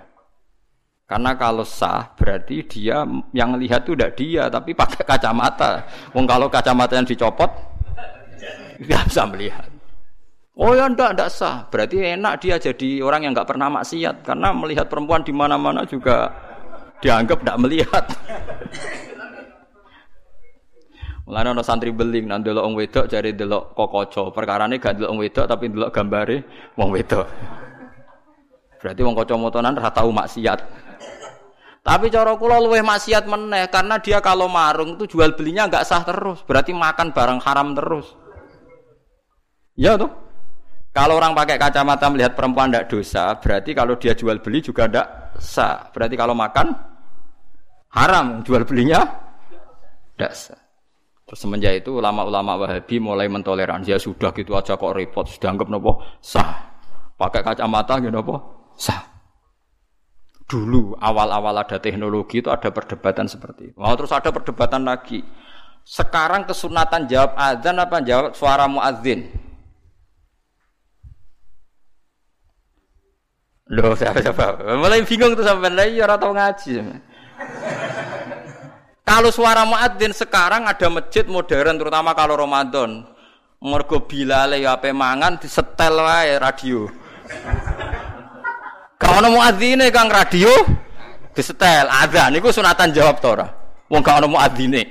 [1.09, 5.89] Karena kalau sah berarti dia yang lihat itu tidak dia, tapi pakai kacamata.
[6.13, 7.49] Wong kalau kacamata yang dicopot,
[8.85, 9.65] nggak bisa melihat.
[10.61, 11.65] Oh ya enggak, enggak sah.
[11.73, 14.29] Berarti enak dia jadi orang yang nggak pernah maksiat.
[14.29, 16.29] Karena melihat perempuan di mana-mana juga
[17.01, 18.05] dianggap tidak melihat.
[21.27, 24.31] Mulane ana santri beling nang delok wong wedok jare delok kokoco.
[24.31, 26.37] Perkarane gak delok wong wedok tapi delok gambare
[26.79, 27.27] wong wedok.
[28.79, 30.59] Berarti wong kacamataan ora tau maksiat.
[31.83, 36.07] Tapi cara kula luweh maksiat meneh karena dia kalau marung itu jual belinya nggak sah
[36.07, 36.47] terus.
[36.47, 38.15] Berarti makan barang haram terus.
[39.75, 40.11] Ya tuh.
[40.95, 45.07] Kalau orang pakai kacamata melihat perempuan tidak dosa, berarti kalau dia jual beli juga tidak
[45.37, 45.93] sah.
[45.93, 46.73] Berarti kalau makan
[47.93, 49.05] haram, jual belinya
[50.17, 50.66] tidak sah.
[51.27, 55.67] Terus semenjak itu ulama-ulama Wahabi mulai mentoleransi ya sudah gitu aja kok repot, sudah anggap
[55.67, 56.79] nopo sah.
[57.19, 58.35] Pakai kacamata gitu nopo
[58.79, 59.03] sah.
[60.47, 63.79] Dulu awal-awal ada teknologi itu ada perdebatan seperti itu.
[63.83, 65.27] Oh, terus ada perdebatan lagi.
[65.83, 69.27] Sekarang kesunatan jawab azan apa jawab suara muadzin?
[73.75, 74.63] Loh, siapa siapa?
[74.79, 76.75] Mulai bingung tuh sampai lagi orang tahu ngaji.
[79.07, 83.07] Kalau suara muadzin sekarang ada masjid modern terutama kalau Ramadan.
[83.63, 86.91] Mergo bilale ya ape mangan disetel wae radio.
[88.99, 90.51] Kalau ono muadzine Kang radio
[91.31, 93.47] disetel adzan niku sunatan jawab to ora?
[93.87, 94.83] Wong gak ono muadzine.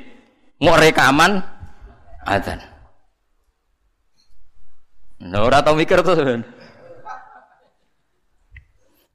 [0.63, 1.35] Mau rekaman
[2.23, 2.63] adzan.
[5.27, 6.15] Nah, ora tau mikir tuh.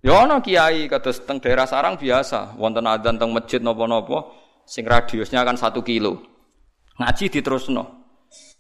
[0.05, 4.40] Ya ono kiai kados teng daerah sarang biasa, wonten adzan teng masjid napa-napa
[4.71, 6.23] sing radiusnya kan satu kilo.
[7.03, 8.07] Ngaji di terus no.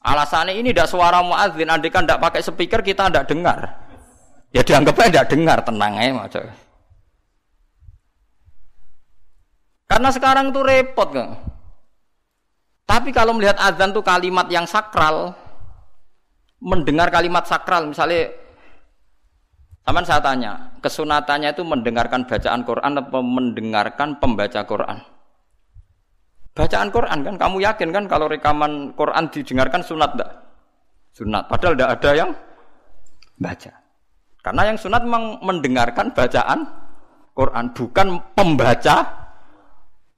[0.02, 3.58] Alasannya ini tidak suara muadzin, andai kan tidak pakai speaker kita tidak dengar.
[4.50, 6.42] Ya dianggapnya tidak dengar, tenang aja macam.
[9.86, 11.38] Karena sekarang tuh repot kan.
[12.90, 15.30] Tapi kalau melihat azan tuh kalimat yang sakral,
[16.58, 18.34] mendengar kalimat sakral, misalnya,
[19.86, 25.19] Taman saya tanya, kesunatannya itu mendengarkan bacaan Quran atau mendengarkan pembaca Quran?
[26.50, 30.30] Bacaan Quran kan, kamu yakin kan kalau rekaman Quran didengarkan sunat enggak?
[31.14, 32.30] Sunat, padahal tidak ada yang
[33.38, 33.72] baca.
[34.40, 36.66] Karena yang sunat memang mendengarkan bacaan
[37.36, 38.96] Quran, bukan pembaca,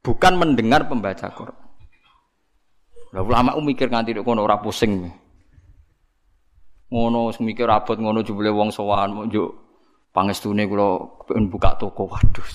[0.01, 1.63] bukan mendengar pembaca Quran.
[3.13, 5.05] Lah ulama mikir nganti kono ora pusing.
[6.89, 9.49] Ngono mikir abot ngono jebule wong sowan njuk
[10.17, 10.97] pangestune kula
[11.49, 12.09] buka toko.
[12.09, 12.49] Waduh.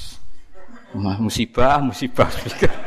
[0.97, 2.25] Musibah, musibah.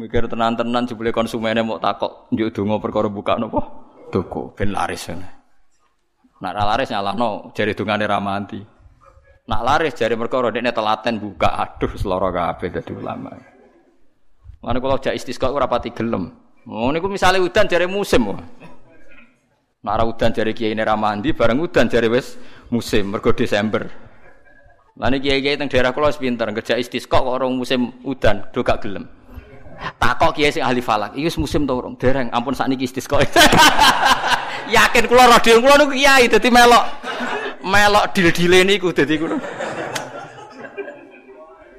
[0.00, 3.60] mikir tenan-tenan jebule konsumennya mau takok njuk donga perkara buka napa?
[4.08, 5.12] Toko ben laris.
[6.40, 8.60] Nak laris nyalahno jari dungane ramanti.
[9.44, 11.52] Nak laris jari perkara dekne telaten buka.
[11.52, 13.36] Aduh seloro kabeh dadi ulama.
[14.64, 16.32] Mana kalau jak istisqa ora pati gelem.
[16.64, 18.24] Oh niku misale udan jari musim.
[19.84, 22.40] Nak ora udan jari kiai ini ramandi bareng udan jari wis
[22.72, 23.84] musim mergo Desember.
[25.00, 28.84] Lah kiai-kiai teng daerah kula wis pinter kerja istisqa kok orang musim udan do gak
[28.84, 29.19] gelem.
[29.80, 31.96] Takok kiai sing ahli falak, iki musim to urung?
[31.96, 33.20] Dereng, ampun sakniki istisqa.
[34.76, 36.84] Yakin kula radio kula niku kiai dadi melok
[37.64, 39.40] melok dil-dile niku dadi kula.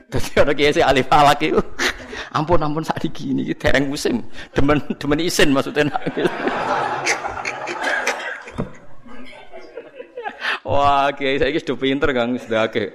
[0.09, 1.61] Dadi ana kiai sing ahli falak iku.
[2.37, 4.25] Ampun ampun sakniki niki dereng musim.
[4.53, 5.93] Demen demen isin maksudnya.
[10.61, 12.87] Wah, kiai saiki sudah pinter Kang, sudah akeh.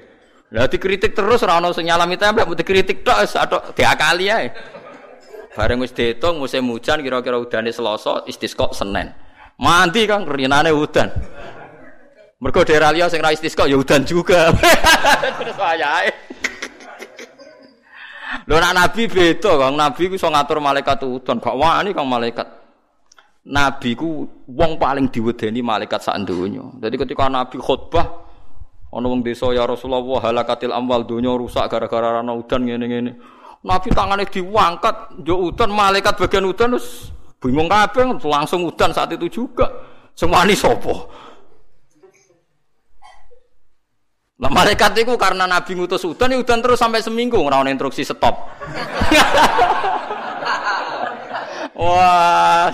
[0.55, 4.47] Lah dikritik terus ora ono sing nyalami tempe, mbok dikritik wis atok diakali ae.
[5.57, 9.09] Bareng wis diitung musim hujan kira-kira udane Selasa, istisqa Senin.
[9.57, 11.09] Mandi Kang rinane udan.
[12.37, 14.53] Mergo daerah liya sing ra istisqa ya udan juga.
[15.41, 16.13] Terus wayahe.
[18.45, 22.45] Lho nak nabi beda Kang, nabi ku iso ngatur malaikat udan, gak wani Kang malaikat.
[23.49, 26.69] Nabi ku wong paling diwedeni malaikat sak donya.
[26.85, 28.29] Jadi ketika nabi khutbah
[28.93, 33.36] ana wong desa ya Rasulullah halakatil amwal donya rusak gara-gara ana udan ngene-ngene.
[33.65, 39.29] Nabi tangannya diwangkat, yo udan malaikat bagian udan terus bingung kabeh langsung udan saat itu
[39.31, 39.71] juga.
[40.17, 41.09] Semua ini sopo.
[44.37, 48.37] Nah malaikat itu karena Nabi ngutus udan, ya udan terus sampai seminggu ngrawon instruksi stop.
[51.77, 52.73] Wah,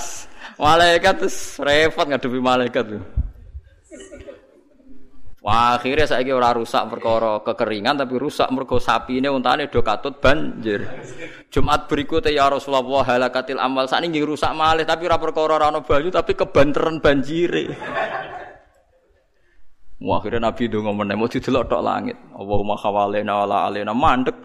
[0.58, 3.21] malaikat terus repot ngadepi malaikat tuh.
[5.43, 10.86] Wah, akhirnya saya ora rusak perkara kekeringan tapi rusak mergo sapine untane do katut banjir.
[11.51, 16.14] Jumat berikutnya ya Rasulullah halakatil amal saat ini rusak malih tapi ora perkara ora banyu
[16.14, 17.74] tapi kebanteran banjire.
[19.99, 22.18] Wah, akhirnya Nabi donga meneh mau didelok tok langit.
[22.38, 24.38] Allahumma khawalena wala alena mandek.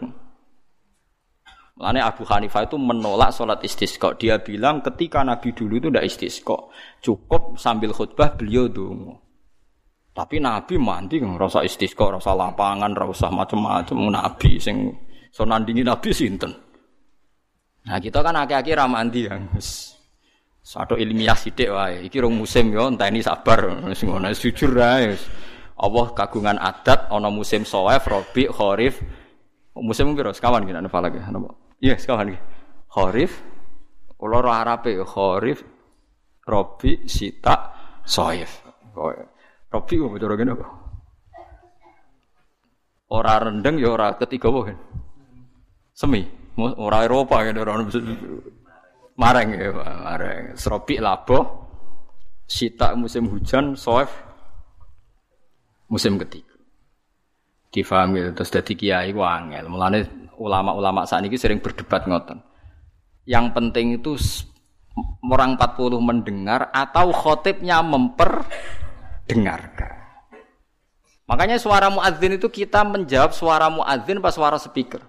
[1.78, 4.18] Lane Abu Hanifah itu menolak sholat istisqa.
[4.18, 6.58] Dia bilang ketika Nabi dulu itu tidak istisqa.
[7.06, 9.27] Cukup sambil khutbah beliau dongo.
[10.18, 14.90] Tapi Nabi mandi rasa istisqa, rasa lapangan, rasa macam-macam Nabi sing
[15.30, 16.50] so nandingi Nabi sinten.
[17.86, 19.38] Nah, kita kan akeh-akeh ra mandi ya.
[20.66, 22.10] Satu ilmiah sithik wae.
[22.10, 25.14] Iki rong musim yo enteni sabar wis ngono jujur ae.
[25.78, 28.98] Allah kagungan adat ana musim Soef, Robi, Kharif.
[29.78, 30.34] Musim piro?
[30.34, 31.30] Sekawan iki nek falak ya.
[31.78, 32.40] Iya, sekawan iki.
[32.90, 33.32] Kharif,
[34.18, 35.62] kula ora Arabe Kharif,
[36.42, 37.56] Robi, Sita,
[38.02, 38.66] Soef.
[39.68, 40.72] Robi kok cara ngene kok.
[43.08, 44.76] Ora rendeng ya ora ketiga wae.
[45.96, 46.24] Semi,
[46.60, 47.80] ora Eropa ngene ora
[49.18, 50.56] mareng ya, mareng.
[50.56, 51.68] Serobi labo,
[52.48, 54.12] sita musim hujan, soef
[55.92, 56.56] musim ketiga.
[57.68, 59.68] Difahami terus dadi kiai ku angel.
[59.68, 62.40] Mulane ulama-ulama saat ini sering berdebat ngoten.
[63.28, 64.16] Yang penting itu
[65.28, 68.48] orang 40 mendengar atau khotibnya memper
[69.28, 69.94] dengarkan.
[71.28, 75.04] Makanya suara muadzin itu kita menjawab suara muadzin pas suara speaker.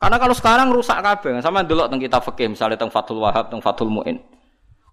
[0.00, 3.60] Karena kalau sekarang rusak kabeh, sama dulu tentang kita fakih misalnya tentang Fathul Wahab, tentang
[3.60, 4.16] Fathul Muin.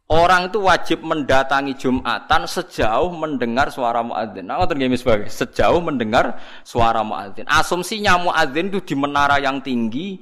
[0.06, 4.46] Orang itu wajib mendatangi Jumatan sejauh mendengar suara muadzin.
[4.46, 7.46] Nah, ngoten sebagai sejauh mendengar suara muadzin.
[7.50, 10.22] Asumsinya muadzin itu di menara yang tinggi,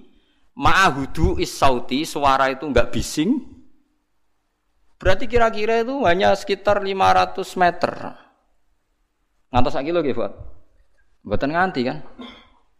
[0.55, 3.52] ma'ahudu is sauti, suara itu enggak bising,
[5.03, 7.91] Berarti kira-kira itu hanya sekitar 500 meter.
[9.51, 10.31] Ngantos sak kilo nggih, Pak?
[11.27, 11.97] Mboten nganti kan?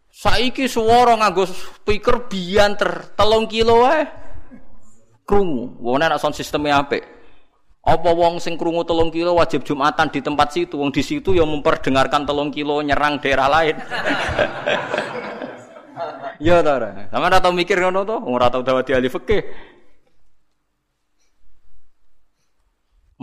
[0.08, 4.08] Saiki suara nganggo speaker bianter telung kilo wae.
[5.28, 5.84] Krungu.
[5.84, 7.04] Wong nek sound sistemnya apik.
[7.84, 11.52] Apa wong sing krungu telung kilo wajib Jumatan di tempat situ, wong di situ yang
[11.52, 13.76] memperdengarkan telung kilo nyerang daerah lain.
[16.42, 17.08] Ya ta ora.
[17.08, 19.42] Sama ora tau mikir ngono to, ora tau dawati ahli fikih.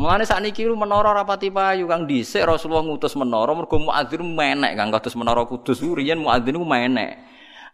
[0.01, 5.13] Mulane sakniki menara rapati payu Kang dhisik Rasulullah ngutus menara mergo muadzin menek Kang kados
[5.13, 7.21] menara Kudus riyen muadzin ku menek.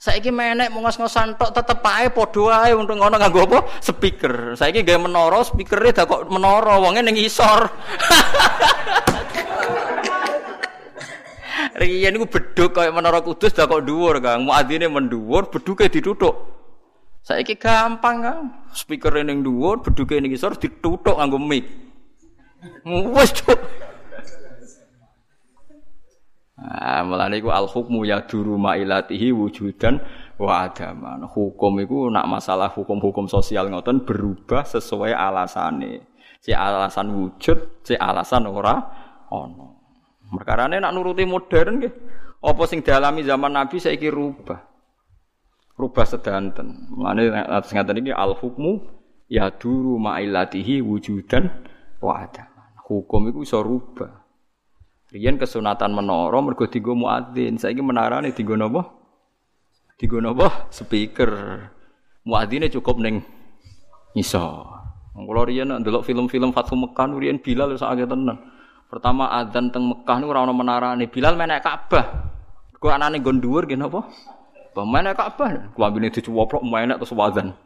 [0.03, 3.59] Saiki menek mau ngos-ngosan tok tetep ae padha ae untuk ngono nganggo apa?
[3.79, 4.59] Speaker.
[4.59, 7.70] Saiki gawe menara, speakere dak kok menara wonge ning isor.
[11.79, 14.43] Riyen niku beduk kaya menara Kudus dak kok dhuwur Kang.
[14.43, 16.35] Muadzine mendhuwur, beduke dituthuk.
[17.22, 18.51] Saiki gampang Kang.
[18.74, 21.86] Speakere ning dhuwur, beduke ning isor dituthuk nganggo mic.
[22.87, 23.59] Wes cuk.
[26.57, 30.01] Ah, mulane iku al hukmu ya duru mailatihi wujudan
[30.41, 31.29] wa adaman.
[31.29, 36.01] Hukum iku nak masalah hukum-hukum sosial ngoten berubah sesuai alasane.
[36.41, 38.75] Si alasan wujud, si alasan ora
[39.29, 39.69] ana.
[40.27, 41.95] Perkarane nak nuruti modern nggih.
[42.41, 44.59] Apa sing dialami zaman Nabi saiki rubah.
[45.77, 46.89] Rubah sedanten.
[46.89, 48.81] Mulane ngaten iki al hukmu
[49.29, 51.51] ya duru mailatihi wujudan
[52.01, 52.56] wa adaman
[52.87, 54.22] hukum itu bisa rubah.
[55.11, 57.59] Rian kesunatan menara mergo dienggo muadzin.
[57.59, 58.87] Saiki menarane dienggo napa?
[59.99, 60.70] Dienggo napa?
[60.70, 61.30] Speaker.
[62.26, 63.22] Muadzine cukup ning
[64.14, 64.66] iso.
[65.16, 68.37] Kula riyen ndelok film-film Fathu Mekah riyen Bilal sak tenan.
[68.87, 71.07] Pertama adzan teng Mekah niku ora ana menarane.
[71.11, 72.07] Bilal menek Ka'bah.
[72.76, 74.07] Kok anane nggon dhuwur nggih napa?
[74.76, 77.57] Pemain Ka'bah, kelambine dicuwoplok menek terus wadzan.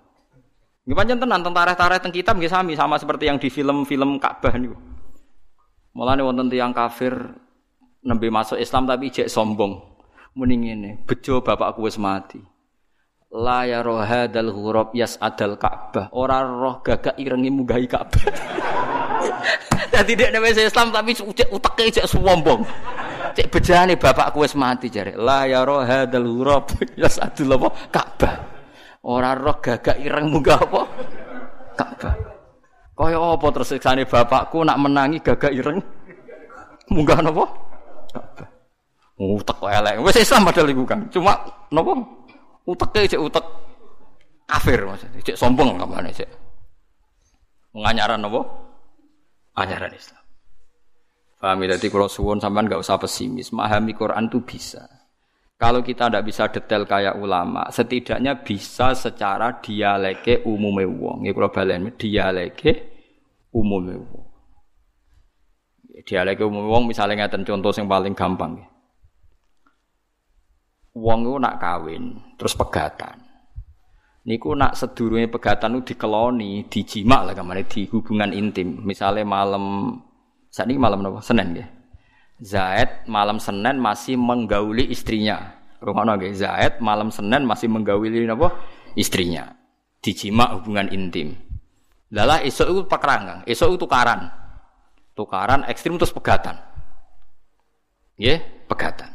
[0.86, 4.54] Nggih pancen tenan tentara tarikh teng kitab nggih sami sama seperti yang di film-film Ka'bah
[4.54, 4.78] niku.
[6.00, 7.12] Mulane wonten tiyang kafir
[8.00, 9.84] nembe masuk Islam tapi ijek sombong.
[10.32, 12.40] Muni ngene, bejo bapakku wis mati.
[13.36, 16.08] La ya rohadal ghurab adal Ka'bah.
[16.16, 18.32] Ora roh gagak irengi munggahi Ka'bah.
[19.92, 22.64] Dadi dia nembe Islam tapi uteke ijek sombong.
[23.36, 25.12] Cek bejane bapakku wis mati jare.
[25.20, 28.34] La ya rohadal ghurab adal apa Ka'bah.
[29.04, 30.80] Ora roh gagak ireng munggah apa?
[31.76, 32.39] Ka'bah.
[33.00, 35.80] Kaya apa terus siksane bapakku nak menangi gagak ireng.
[36.92, 37.48] Munggah napa?
[39.16, 40.04] Utek elek.
[40.04, 41.08] Wis Islam padahal iku kan.
[41.08, 41.32] Cuma
[41.72, 41.96] napa?
[42.68, 43.40] Uteke cek utek
[44.44, 45.16] kafir maksudnya.
[45.24, 46.28] Cek sombong kamane cek.
[47.72, 48.44] Menganyaran napa?
[49.56, 50.20] Anyaran Islam.
[51.40, 51.80] Paham ya?
[51.80, 53.48] Jadi kalau suwon sampean gak usah pesimis.
[53.48, 54.84] Memahami Quran itu bisa.
[55.56, 61.24] Kalau kita tidak bisa detail kayak ulama, setidaknya bisa secara dialeke umume wong.
[61.24, 62.89] Ya kalau balen dialeke
[63.50, 64.26] umume wong.
[66.06, 68.62] Dialek umum wong misalnya ngeten contoh yang paling gampang.
[70.96, 73.30] Wong itu nak kawin, terus pegatan.
[74.26, 78.84] Niku nak sedurunge pegatan itu dikeloni, dijimak lah ke mana di hubungan intim.
[78.84, 79.96] Misalnya malam
[80.50, 81.22] saat ini malam apa?
[81.22, 81.66] Senin ya.
[82.40, 85.56] Zaid malam Senin masih menggauli istrinya.
[85.80, 88.60] Rumah nggih, Zaid malam Senin masih menggauli apa?
[88.92, 89.56] Istrinya.
[90.04, 91.49] Dijimak hubungan intim.
[92.10, 94.26] Lala esok itu pekerangan, esok itu tukaran.
[95.14, 96.58] Tukaran ekstrim terus pegatan.
[98.18, 99.14] Ya, pegatan.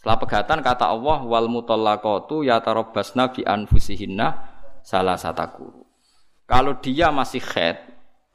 [0.00, 4.28] Setelah pegatan kata Allah wal mutallaqatu yatarabbasna bi anfusihinna
[4.80, 5.84] salah sataku.
[6.44, 7.84] Kalau dia masih head,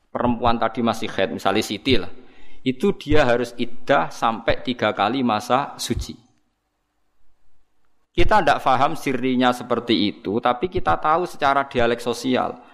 [0.10, 2.10] perempuan tadi masih head, misalnya Siti lah,
[2.66, 6.18] itu dia harus iddah sampai tiga kali masa suci.
[8.10, 12.69] Kita tidak paham sirinya seperti itu, tapi kita tahu secara dialek sosial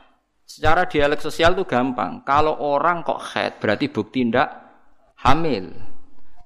[0.46, 2.22] Secara dialek sosial itu gampang.
[2.22, 4.50] Kalau orang kok head berarti bukti ndak
[5.26, 5.74] hamil.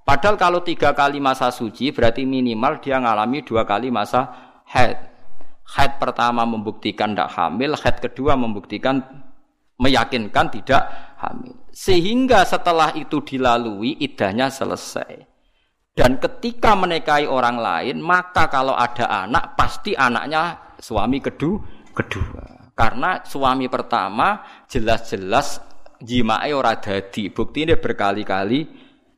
[0.07, 4.31] Padahal kalau tiga kali masa suci berarti minimal dia ngalami dua kali masa
[4.65, 4.97] head.
[5.69, 9.05] Head pertama membuktikan tidak hamil, head kedua membuktikan
[9.77, 10.89] meyakinkan tidak
[11.21, 11.53] hamil.
[11.69, 15.29] Sehingga setelah itu dilalui idahnya selesai.
[15.93, 21.59] Dan ketika menikahi orang lain, maka kalau ada anak pasti anaknya suami kedua.
[21.93, 22.59] kedua.
[22.80, 24.39] Karena suami pertama
[24.71, 25.59] jelas-jelas
[25.99, 28.59] jimae ora dadi, ini berkali-kali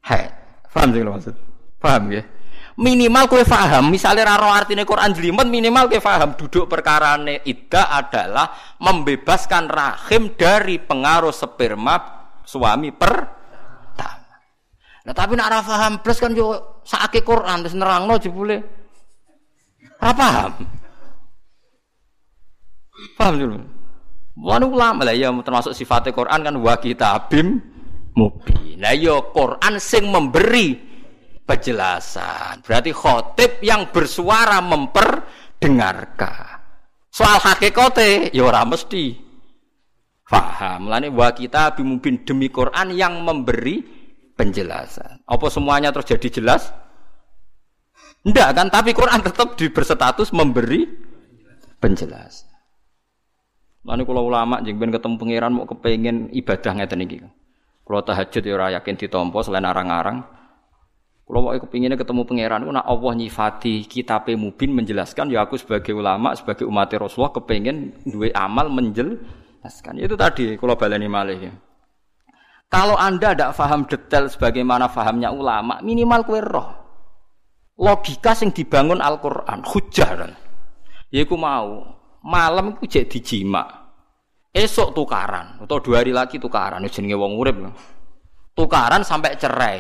[0.01, 0.32] haid.
[0.74, 1.36] Paham sih maksud?
[1.78, 2.26] Paham ya?
[2.82, 8.49] Minimal kue paham, misalnya raro artinya Quran jelimet minimal kue paham duduk perkara ida adalah
[8.82, 12.01] membebaskan rahim dari pengaruh sperma
[12.41, 14.41] suami pertama.
[15.05, 18.57] Nah tapi nak paham plus kan yo sakit Quran terus nerangno jebule.
[20.01, 20.80] Ora paham.
[23.18, 23.58] Paham dulu?
[24.41, 27.60] Wanu ulama lah ya termasuk sifatnya Quran kan wa kitabim
[28.16, 28.80] mubin.
[28.80, 30.80] Lah ya Quran sing memberi
[31.43, 32.64] penjelasan.
[32.64, 36.64] Berarti khotib yang bersuara memperdengarkan.
[37.12, 39.20] Soal hakikate ya ora mesti
[40.32, 40.88] paham.
[40.88, 43.84] Lani wa kitabim demi Quran yang memberi
[44.39, 45.28] penjelasan.
[45.28, 46.72] Apa semuanya terus jadi jelas?
[48.22, 50.86] Enggak kan, tapi Quran tetap di berstatus memberi
[51.82, 52.51] penjelasan.
[53.82, 57.17] Lalu kalau ulama jeng ben ketemu pangeran mau kepengen ibadah ngeten iki.
[57.82, 60.21] Kalau tahajud ya ora yakin ditompo selain arang-arang.
[61.25, 66.36] Kalau mau kepinginnya ketemu pangeran, nak Allah nyifati kitab mubin menjelaskan ya aku sebagai ulama,
[66.36, 69.97] sebagai umat Rasulullah kepengen dua amal menjelaskan.
[69.97, 71.53] Itu tadi kalau baleni malih ya.
[72.71, 76.69] Kalau anda tidak paham detail sebagaimana fahamnya ulama, minimal kue roh.
[77.79, 80.32] Logika sing dibangun Al-Quran, hujah.
[81.11, 83.63] Ya aku mau malam iku jek dijima.
[84.51, 87.55] Esok tukaran atau dua hari lagi tukaran jenenge wong urip.
[88.51, 89.80] Tukaran sampai cerai.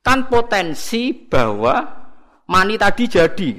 [0.00, 1.84] Kan potensi bahwa
[2.48, 3.50] mani tadi jadi.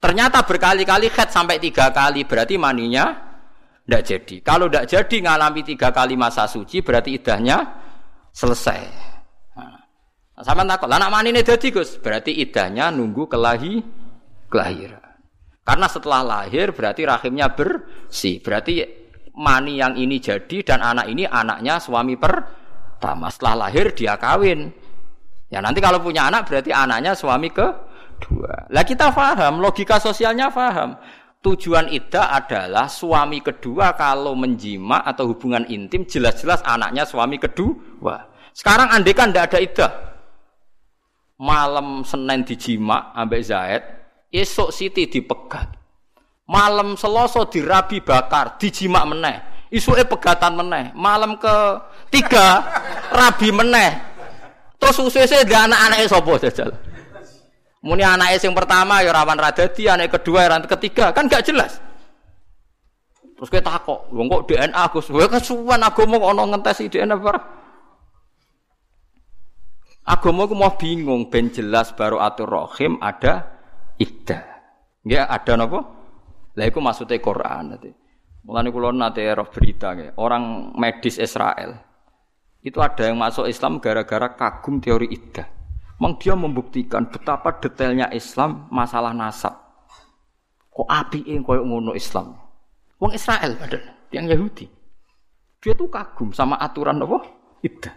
[0.00, 3.08] Ternyata berkali-kali head sampai tiga kali berarti maninya
[3.84, 4.36] tidak jadi.
[4.44, 7.58] Kalau tidak jadi ngalami tiga kali masa suci berarti idahnya
[8.36, 8.80] selesai.
[9.56, 9.80] Nah,
[10.44, 13.80] sama takut, lah nak mani ini jadi gus, berarti idahnya nunggu kelahi
[14.52, 14.99] kelahiran.
[15.70, 18.42] Karena setelah lahir berarti rahimnya bersih.
[18.42, 18.82] Berarti
[19.38, 23.30] mani yang ini jadi dan anak ini anaknya suami pertama.
[23.30, 24.66] Setelah lahir dia kawin.
[25.46, 28.66] Ya nanti kalau punya anak berarti anaknya suami kedua.
[28.66, 30.98] Lah kita paham, logika sosialnya paham.
[31.38, 38.26] Tujuan iddah adalah suami kedua kalau menjima atau hubungan intim jelas-jelas anaknya suami kedua.
[38.50, 39.92] Sekarang andekan tidak ada iddah.
[41.38, 43.99] Malam Senin dijima ambek Zaid,
[44.30, 45.74] Esok Siti dipegat.
[46.50, 49.36] Malam Selasa dirabi bakar, dijimak meneh.
[49.70, 50.90] Isuke pegatan meneh.
[50.98, 51.54] Malam ke
[52.10, 52.62] tiga
[53.14, 54.02] rabi meneh.
[54.80, 56.70] Terus usese dia anak-anake sapa jajal?
[57.80, 61.78] Muni anake sing pertama ya rawan radadi, anak kedua ya ketiga, kan gak jelas.
[63.40, 67.46] Terus kita takok, wong kok DNA Gus, kowe kesuwen agama kok ana ngentesi DNA barang.
[70.04, 73.59] Agama ku mau bingung ben jelas baru atur rohim ada
[74.00, 74.42] iddah.
[75.04, 75.80] Nggih ada napa?
[76.56, 77.92] Lah iku maksude Quran nanti.
[78.40, 81.76] Mulane kula nate roh berita nggih, orang medis Israel.
[82.60, 85.48] Itu ada yang masuk Islam gara-gara kagum teori iddah.
[86.00, 89.52] Memang dia membuktikan betapa detailnya Islam masalah nasab.
[90.72, 92.36] Kok api yang koyok ngono Islam?
[93.00, 94.68] Wong Israel padahal, yang Yahudi.
[95.60, 97.20] Dia tuh kagum sama aturan apa?
[97.60, 97.92] Iddah.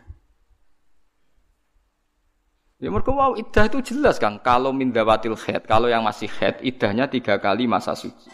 [2.83, 4.43] Ya mereka wow iddah itu jelas kan.
[4.43, 8.27] Kalau mindawatil head, kalau yang masih head, iddahnya tiga kali masa suci.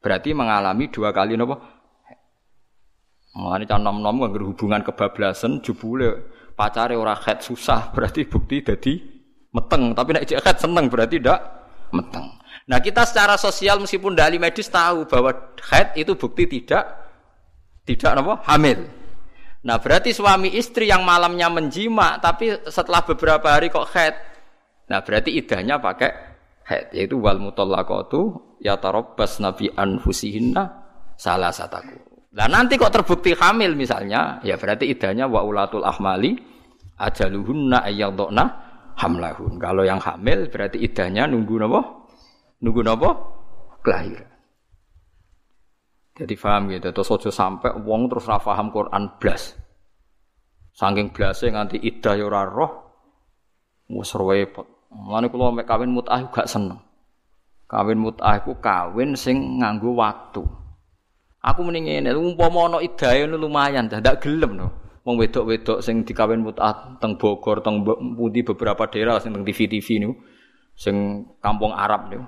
[0.00, 1.60] Berarti mengalami dua kali nopo.
[3.36, 6.24] Mengalami can nom nom nggak hubungan kebablasan, jubule
[6.56, 8.92] pacare ora head susah, berarti bukti jadi
[9.52, 9.92] meteng.
[9.92, 11.40] Tapi nak head seneng berarti tidak
[11.92, 12.32] meteng.
[12.72, 17.12] Nah kita secara sosial meskipun dari medis tahu bahwa head itu bukti tidak
[17.84, 19.01] tidak nopo hamil.
[19.62, 24.14] Nah berarti suami istri yang malamnya menjima tapi setelah beberapa hari kok head.
[24.90, 26.10] Nah berarti idahnya pakai
[26.66, 30.64] head yaitu wal mutallaqatu ya tarabbas nabi anfusihinna
[31.14, 31.94] salah sataku.
[32.34, 36.34] Nah nanti kok terbukti hamil misalnya ya berarti idahnya wa ulatul ahmali
[36.98, 38.44] ajaluhunna ayyadna
[38.98, 39.62] hamlahun.
[39.62, 41.80] Kalau yang hamil berarti idahnya nunggu napa?
[42.66, 43.10] Nunggu napa?
[43.86, 44.31] Kelahiran.
[46.12, 46.92] Jadi paham gitu.
[46.92, 49.56] Terus ojo sampai wong terus ra paham Quran blas.
[50.72, 52.72] Saking blase nganti iddah ya ora roh.
[53.92, 54.88] Wis repot.
[54.92, 56.80] Mulane kula mek kawin mut'ah gak seneng.
[57.68, 60.44] Kawin mut'ah iku kawin sing nganggo waktu.
[61.42, 64.68] Aku mending ngene, umpama ana iddah lumayan, dah gelem no.
[65.02, 67.82] Wong wedok-wedok sing dikawin mut'ah teng Bogor, teng
[68.14, 70.14] pundi beberapa daerah sing teng TV-TV niku
[70.78, 72.22] sing kampung Arab niku.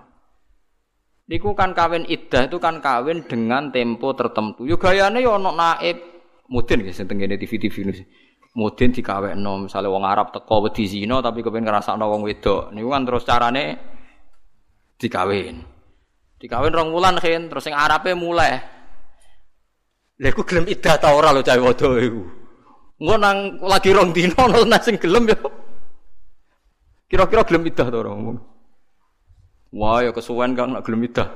[1.25, 4.69] Niku kan kawin iddah itu kan kawin dengan tempo tertentu.
[4.69, 5.97] Yo gayane yo ono naib
[6.53, 8.05] mudin guys sing tengene TV-TV niku.
[8.55, 12.77] Mudin dikawekno misale wong Arab teko wedi zina tapi kepen ngrasakno wong wedok.
[12.77, 13.65] Niku kan terus carane
[15.01, 15.65] dikawin.
[16.37, 18.61] Dikawin rong wulan kan terus sing Arabe mulai.
[20.21, 22.23] Lha iku gelem iddah ta ora lho cah wedok iku.
[23.01, 25.41] Engko nang lagi rong dino ono sing gelem yo.
[27.09, 28.54] Kira-kira gelem iddah ta ora ngomong.
[29.75, 31.27] Wah, ya kesuwen Kang nak gelem idah.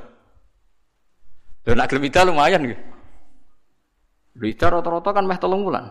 [1.67, 2.81] Lha nak gelem idah lumayan nggih.
[4.39, 5.91] Idah rata-rata kan meh telung bulan.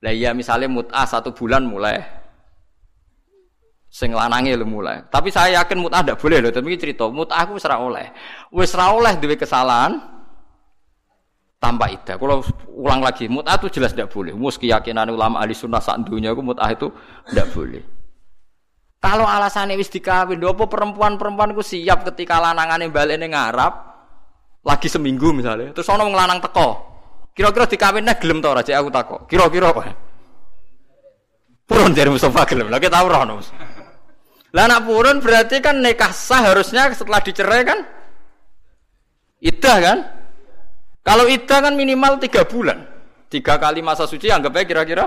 [0.00, 2.00] Lah iya misalnya mut'ah satu bulan mulai.
[3.92, 5.04] Sing lanange lu mulai.
[5.12, 8.08] Tapi saya yakin mut'ah ndak boleh loh, tapi cerita mut'ah aku wis ora oleh.
[8.48, 10.00] Wis ora oleh duwe kesalahan
[11.60, 12.16] tanpa idah.
[12.16, 12.40] Kalau
[12.72, 14.32] ulang lagi, mut'ah itu jelas tidak boleh.
[14.32, 16.88] Mus keyakinan ulama ahli sunnah sak dunia aku mut'ah itu
[17.28, 17.99] tidak boleh.
[19.00, 23.72] Kalau alasannya wis dikawin, apa perempuan-perempuan ku siap ketika lanangane balene ngarap
[24.60, 26.90] lagi seminggu misalnya, terus ono wong lanang teko.
[27.32, 28.60] Kira-kira dikawinnya gelem ta ora?
[28.60, 29.20] aku takok.
[29.24, 29.88] Kira-kira kok.
[31.64, 32.68] Purun dari Mustafa gelem.
[32.68, 33.24] Lagi tau ora.
[34.50, 37.78] Lah purun berarti kan nikah sah harusnya setelah dicerai kan?
[39.40, 39.98] Idah kan?
[41.00, 42.84] Kalau idah kan minimal tiga bulan.
[43.30, 45.04] Tiga kali masa suci anggap aja kira-kira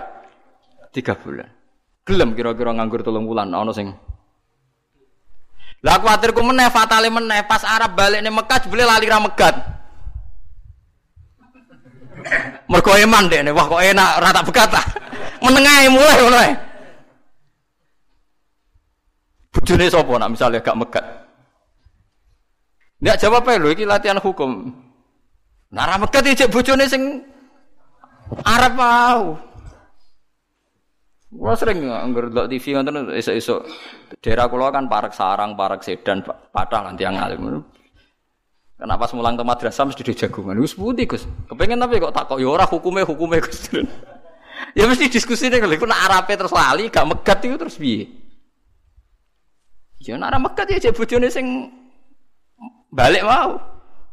[0.90, 1.62] tiga bulan.
[2.04, 3.48] Gelem kira-kira nganggur tolong bulan.
[3.52, 3.92] Ono sing.
[5.84, 9.56] Lah kuatirku meneh fatale meneh pas Arab balik nih Mekah boleh lali ra megat.
[12.72, 14.72] Mergo eman deh wah kok enak rata begat.
[15.44, 16.50] Menengahe mulai mulai.
[19.52, 21.06] Bojone sapa nak misalnya gak megat.
[23.04, 24.72] Ndak jawab ae lho iki latihan hukum.
[25.68, 27.28] Nah ra megat iki bojone sing
[28.48, 29.36] Arab mau.
[31.34, 33.66] Gua sering anggur delok TV ngoten esuk-esuk.
[34.22, 37.66] Daerah kula kan parek sarang, parek sedan, patah lan tiang alim.
[38.78, 40.60] Kenapa semulang ke madrasah mesti di jagungan?
[40.62, 41.26] Gus putih Gus.
[41.50, 43.72] Kepengen tapi kok tak kok ya ora hukume hukume Gus.
[44.78, 48.06] ya mesti diskusi nih kalau nak arape terus lali gak megat itu terus piye?
[50.04, 51.72] Ya nak megat ya jek bojone sing
[52.94, 53.58] balik mau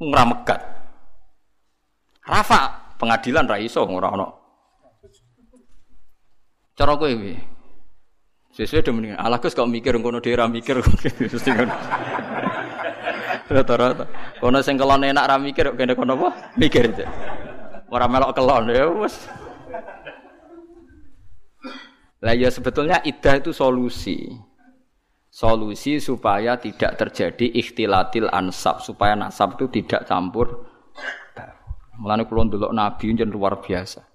[0.00, 0.60] ora megat.
[2.24, 4.39] Rafa pengadilan ra iso ora ono.
[6.80, 7.36] Cara kowe piye?
[8.56, 9.18] Sesuai udah mendingan.
[9.20, 10.80] Alah Gus kok mikir ngono dhewe ra mikir.
[13.52, 14.08] Rata-rata.
[14.40, 16.56] Kono sing kelon enak ra mikir kok kene kono apa?
[16.56, 16.88] Mikir.
[17.92, 19.28] Ora melok kelon ya wis.
[22.24, 24.28] Lah ya sebetulnya idah itu solusi
[25.30, 30.68] solusi supaya tidak terjadi ikhtilatil ansab supaya nasab itu tidak campur
[32.00, 34.09] Mulane kula ndelok nabi njen luar biasa.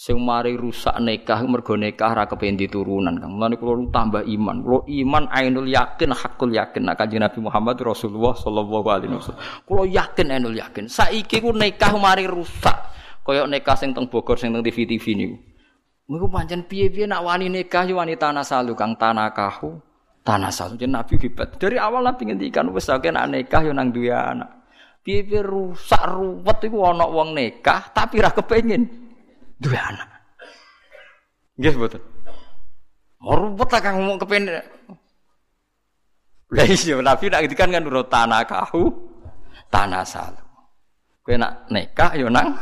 [0.00, 3.36] Sing mari rusak nikah mergo nikah ra kepen turunan Kang.
[3.36, 4.64] Mulane kula tambah iman.
[4.64, 9.44] Kula iman ainul yakin hakul yakin nek kanjeng Nabi Muhammad Rasulullah sallallahu alaihi wasallam.
[9.68, 10.88] Kula yakin ainul yakin.
[10.88, 12.80] Saiki ku nikah mari rusak.
[13.20, 15.36] Kaya nikah sing teng Bogor sing teng TV-TV niku.
[16.08, 19.84] Niku pancen piye-piye nak wani nikah yo wanita nasalu Kang tanah kahu
[20.24, 23.88] tanah satu jadi nabi hebat dari awal nabi ngendikan wes oke nak nikah yo nang
[23.88, 24.50] dua anak
[25.00, 29.09] piye rusak ruwet itu ana wong nikah tapi ra kepengin
[29.60, 30.08] dua anak.
[31.60, 32.02] Nggih betul
[33.20, 34.48] mau ruwet lah kang mau kepengin
[36.50, 38.88] lah iya nabi nak ngendikan kan urut tanah kahu
[39.68, 40.42] tanah satu
[41.20, 42.56] kowe nak nikah yo nang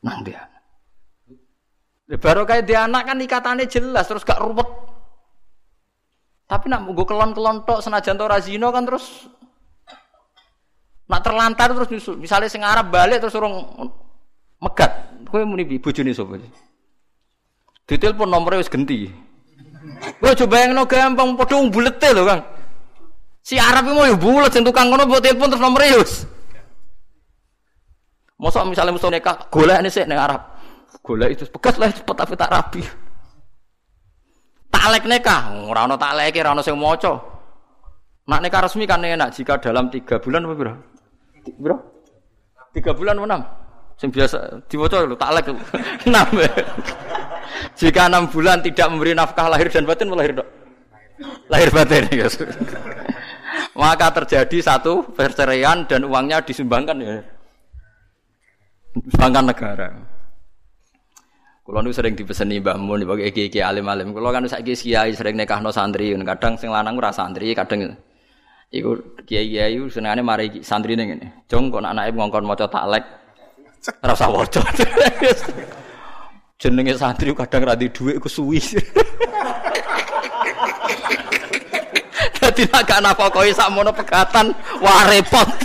[0.00, 0.42] nang dia
[2.06, 4.66] Baru kayak dia anak kan ikatannya jelas terus gak ruwet
[6.46, 9.26] tapi nak gue kelon-kelon tok senajan to razino kan terus
[11.10, 12.14] nak terlantar terus nyusul.
[12.18, 13.58] Misalnya sing Arab balik terus urung
[14.62, 14.90] megat.
[15.26, 16.38] Kowe muni bojone sapa?
[17.86, 19.10] Ditelepon nomornya wis genti.
[20.22, 22.42] Kowe coba yang no gampang padha bulete lho, Kang.
[23.46, 26.26] Si Arab mau ya bulet sing tukang ngono mbok telepon terus nomornya wis.
[28.42, 30.42] Mosok misalnya musuh nikah golek nih sik ning Arab.
[31.00, 32.82] Golek itu bekas lah cepet tapi tak rapi.
[34.66, 37.22] Taklek nikah, ora ana takleke, ora ana sing maca.
[38.26, 40.74] Nak nikah resmi kan enak jika dalam tiga bulan apa bro?
[41.62, 41.76] Bro?
[42.74, 43.65] Tiga bulan enam?
[43.96, 45.56] Sing biasa diwaca lho taklek
[46.08, 46.28] enam.
[47.72, 50.48] jika enam bulan tidak memberi nafkah lahir dan batin melahir dok.
[51.48, 52.28] Lahir batin ya.
[53.72, 57.24] Maka terjadi satu perceraian dan uangnya disumbangkan ya.
[59.00, 59.88] Disumbangkan negara.
[61.64, 64.12] Kulo nu sering dipeseni Mbah Mun dibagi iki-iki alim-alim.
[64.12, 67.96] Kulo kan saiki kiai sering nekahno santri, kadang sing lanang ora santri, kadang
[68.70, 71.48] iku kiai-kiai senengane mari santri ning ngene.
[71.50, 73.25] Jong kok anake ngongkon maca taklek
[74.02, 74.62] ora usah waca.
[76.60, 78.60] Jenenge santri kadang ra di dhuwit kesuwi.
[82.40, 85.48] Dadi nek gak nafakoi sakmono pegatan wah repot.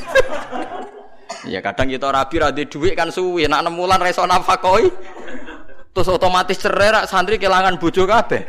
[1.41, 4.85] Ya kadang kita rabi ra di dhuwit kan suwi, nek 6 wulan ra iso nafakoi
[5.91, 8.43] Terus otomatis cerai rak santri kehilangan bojo kabeh.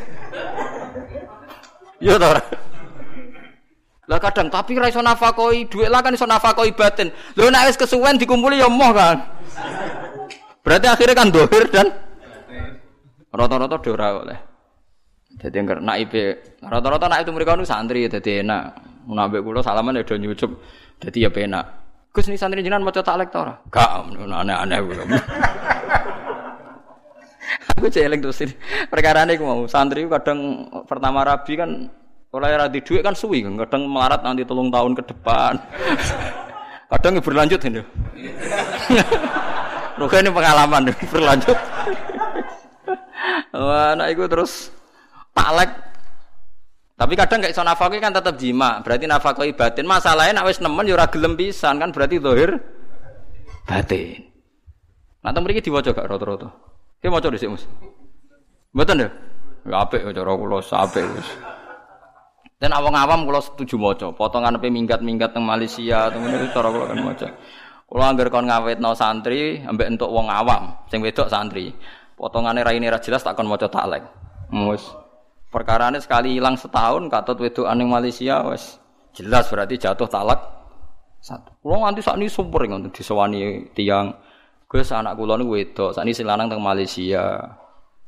[1.99, 2.39] Iya ta
[4.13, 7.09] Lah kadang tapi ra iso nafakoi dhuwit lah kan iso nafakoi batin.
[7.33, 9.25] Lho nek wis kesuwen dikumpuli ya moh kan.
[10.61, 11.89] Berarti akhirnya kan dohir dan
[13.33, 14.39] rata-rata do ora oleh.
[15.41, 16.15] Dadi IP
[16.61, 18.63] rata-rata nak itu mereka nu santri dadi enak.
[19.09, 20.61] Mun ambek kula salaman ya do nyucup.
[21.01, 21.65] Dadi ya penak.
[22.13, 23.57] Gus ni santri jenengan maca taklek ta ora?
[23.73, 25.03] Gak, aneh-aneh kula.
[27.81, 28.53] Aku celeng terus ini.
[28.93, 31.89] Perkara ini mau santri kadang pertama rabi kan
[32.33, 35.61] oleh radi duit kan suwi kan kadang melarat nanti tolong tahun ke depan.
[36.89, 37.81] kadang berlanjut ini.
[40.01, 41.57] Ruka ini pengalaman berlanjut.
[43.53, 44.73] Wah, anak itu terus
[45.37, 45.69] taklek.
[46.97, 49.85] Tapi kadang gak iso nafkah kan tetap jima, berarti nafkah batin.
[49.85, 52.51] Masalahnya nak wis nemen ya ora kan berarti zahir
[53.69, 54.33] batin.
[55.23, 56.49] Nah, mriki diwaca gak rata-rata?
[56.99, 57.65] Ki maca dhisik, Mas.
[58.75, 59.09] Mboten ya?
[59.69, 60.59] Ya apik cara kula.
[62.63, 66.87] Dan awang awam kalau setuju moco, potongan apa minggat-minggat teng Malaysia, temen itu cara kalau
[66.87, 67.27] kan moco.
[67.91, 68.47] Kalau anggar kon
[68.79, 71.75] no santri, ambek untuk wong awam, sing wedok santri.
[72.15, 74.07] Potongannya rai ini jelas tak kon taklek.
[74.55, 74.95] Mus.
[75.51, 78.79] Perkara ini sekali hilang setahun, katut wedok aning Malaysia, wes
[79.11, 80.39] jelas berarti jatuh talak
[81.19, 81.59] satu.
[81.67, 84.15] Kalau nganti saat ini super untuk disewani tiang.
[84.71, 87.59] Gue anak kulo nih wedok, saat ini silanang teng Malaysia.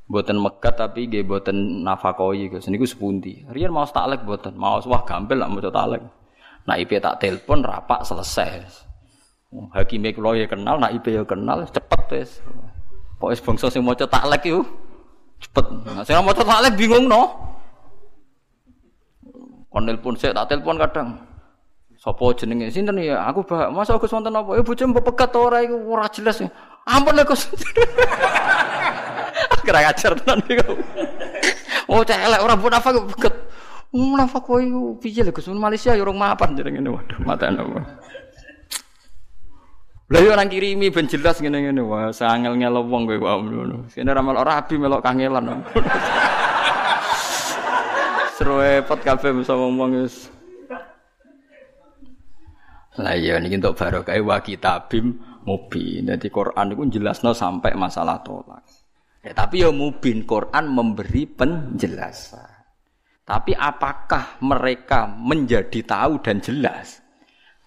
[0.05, 2.69] Boten megat tapi nggih boten nafakoi Gus.
[2.69, 3.41] Niku sepundi.
[3.49, 6.05] Riyen mau taklek boten, mau wah gampil lah maca taklek.
[6.69, 8.69] Nak IP tak telepon rapak selesai.
[9.73, 12.31] Hakime kula ya kenal, nak IP ya kenal, cepet wis.
[13.17, 14.61] Pokoke bangsa sing maca taklek iku
[15.41, 15.65] cepet.
[15.89, 17.23] Nah, sing maca taklek bingung no.
[19.73, 21.09] Kon telepon sik tak telepon kadang.
[21.97, 23.25] Sopo jenenge sinten ya?
[23.33, 24.61] Aku bah, masa Gus wonten apa?
[24.61, 26.45] Bojo mbok pegat ora iku ora jelas.
[26.85, 27.49] Ampun lek Gus.
[29.65, 30.77] Kira ngajar tenan iku.
[31.89, 33.35] Oh celek ora munafik kok beget.
[33.95, 37.81] Munafik kowe iku piye lho Gus Malaysia ya urung mapan jenenge waduh matane apa.
[40.12, 43.89] Lah yo nang kirimi ben jelas ngene-ngene wah sangel ngelo wong kowe wae ngono.
[43.89, 45.65] Sene ra melok rabi melok kangelan.
[48.35, 50.27] Seru repot kabeh bisa ngomong wis.
[52.99, 56.11] Lah iya niki untuk barokah wa kitabim mubin.
[56.11, 58.74] Dadi Quran iku jelasno sampai masalah tolak.
[59.25, 62.53] Ya, tapi ya mubin Quran memberi penjelasan.
[63.25, 67.01] Tapi apakah mereka menjadi tahu dan jelas?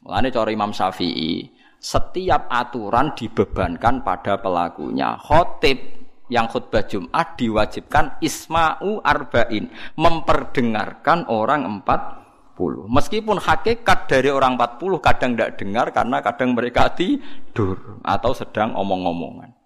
[0.05, 1.49] Mulane cara Imam Syafi'i,
[1.81, 5.17] setiap aturan dibebankan pada pelakunya.
[5.17, 5.81] Khotib
[6.29, 12.21] yang khutbah Jumat diwajibkan isma'u arba'in, memperdengarkan orang empat
[12.53, 12.85] puluh.
[12.85, 18.77] Meskipun hakikat dari orang empat puluh kadang tidak dengar karena kadang mereka tidur atau sedang
[18.77, 19.56] omong-omongan.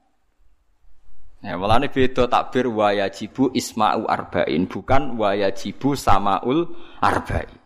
[1.41, 6.69] Ya, mulane beda takbir wa yajibu isma'u arba'in, bukan wa yajibu samaul
[7.01, 7.57] arba'in.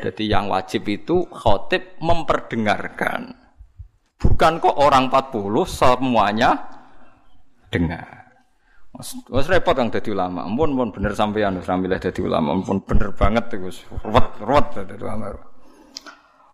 [0.00, 3.32] jadi yang wajib itu khotib memperdengarkan.
[4.16, 6.50] Bukan kok orang 40 semuanya
[7.72, 8.22] dengar.
[8.92, 10.44] Mas repot yang jadi ulama.
[10.44, 12.52] Ampun, ampun bener sampean wis ramilih dadi ulama.
[12.52, 13.72] Ampun bener banget iku.
[14.04, 15.32] Ruwet, ruwet dadi ulama.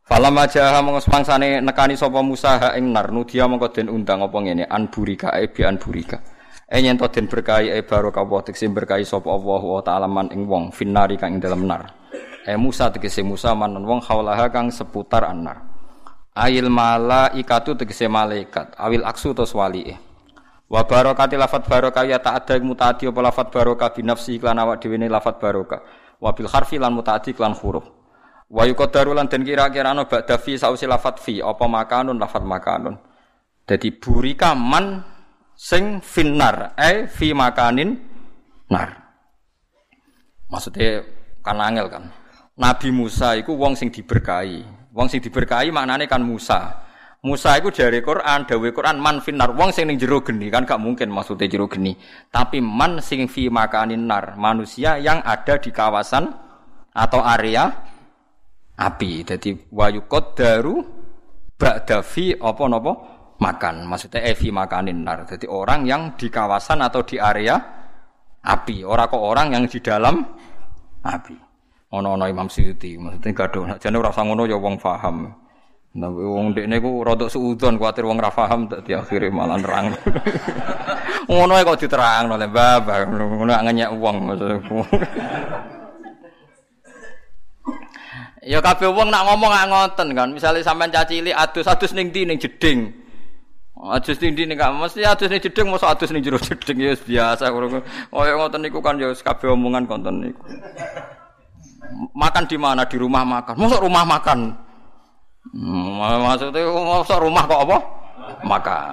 [0.08, 4.40] Falam aja mongko semangsane nekani sapa Musa ha ing nar nudia mongko den undang apa
[4.40, 6.16] ngene an burika e bi an burika.
[6.64, 10.48] E to den berkahi e barokah wa tekse berkahi sapa Allah wa taala man ing
[10.48, 11.92] wong finari kang ing dalam nar.
[12.40, 15.60] E Musa tegese Musa manon wong haulaha kang seputar anar.
[16.32, 19.92] Ail malaikatu tegese malaikat awil aksu to e.
[20.72, 24.80] Wa barokati lafat barokah ya tak ada mutaati apa lafat barokah bi nafsi iklan awak
[24.80, 25.84] dhewe lafat barokah.
[26.16, 27.97] Wa bil harfi lan mutaati iklan huruf.
[28.48, 32.96] Wa yuqaddaru lan den kira-kira ana ba'da fi sausi lafat fi apa makanun lafat makanun.
[33.68, 35.04] Dadi burika man
[35.52, 37.92] sing finnar eh fi makanin
[38.72, 38.88] nar.
[40.48, 41.04] Maksudnya
[41.44, 42.04] kan angel kan.
[42.56, 44.64] Nabi Musa iku wong sing diberkahi.
[44.96, 46.88] Wong sing diberkahi maknane kan Musa.
[47.18, 50.78] Musa itu dari Quran, dawe Quran man finnar wong sing ning jero geni kan gak
[50.78, 51.98] mungkin maksudnya jero geni.
[52.32, 56.30] Tapi man sing fi makanin nar, manusia yang ada di kawasan
[56.94, 57.74] atau area
[58.78, 59.26] api.
[59.26, 60.80] Jadi wayu daru
[61.58, 62.92] ba'dafi apa napa
[63.42, 63.74] makan.
[63.90, 65.26] Maksudnya evi makanin nar.
[65.26, 67.58] Jadi orang yang di kawasan atau di area
[68.46, 68.86] api.
[68.86, 70.22] Orang kok orang yang di dalam
[71.02, 71.36] api.
[71.88, 73.64] Ono-ono Imam Suyuti, maksudnya gaduh.
[73.80, 75.24] Jadi ora ngono ya wong paham.
[75.96, 79.96] Nah, wong dekne ku rada suudon kuwatir wong ra paham dadi akhire malah nerang.
[81.32, 84.36] ngono kok diterangno le babah, ngono ngenyek wong.
[88.48, 90.28] Ya kabeh wong nak ngomong gak ngoten kan.
[90.32, 92.96] Misalnya sampean cacili adus-adus ning ndi ning jeding.
[93.76, 97.52] Adus ning ndi ning mesti adus ning jeding mosok adus ning jero jeding ya biasa
[97.52, 100.40] Kaya ngoten niku kan ya kabeh omongan konten niku.
[102.16, 102.88] Makan di mana?
[102.88, 103.54] Di rumah makan.
[103.60, 104.56] Mosok rumah makan.
[105.52, 107.78] Hmm, maksudnya mosok rumah kok apa?
[108.48, 108.92] Makan.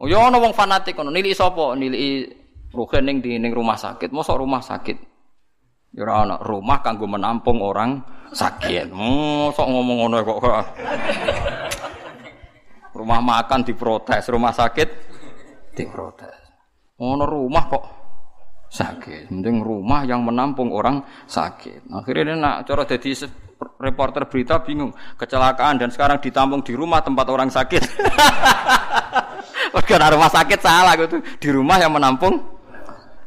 [0.00, 1.76] Oh ya ana wong fanatik ngono, nilai sapa?
[1.76, 2.26] Nilai
[2.72, 4.08] rugen ning di ning rumah sakit.
[4.08, 5.11] Mosok rumah sakit.
[5.92, 8.00] Ya ora rumah kanggo menampung orang
[8.32, 8.88] sakit.
[8.88, 10.40] Hmm, sok ngomong ngono kok.
[12.96, 14.88] rumah makan diprotes, rumah sakit
[15.76, 16.36] diprotes.
[16.96, 17.84] Ngono rumah kok
[18.72, 19.28] sakit.
[19.28, 21.92] Penting rumah yang menampung orang sakit.
[21.92, 23.28] Akhirnya nak cara jadi
[23.76, 27.84] reporter berita bingung kecelakaan dan sekarang ditampung di rumah tempat orang sakit.
[29.92, 32.61] Karena rumah sakit salah gitu di rumah yang menampung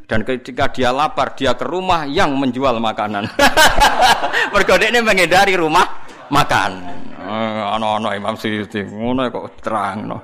[0.06, 3.26] dan ketika dia lapar, dia ke rumah yang menjual makanan.
[4.53, 6.72] Mergo ini menghindari rumah makan.
[7.76, 10.18] Ano-ano eh, Imam Suyuti, ngono kok terang no.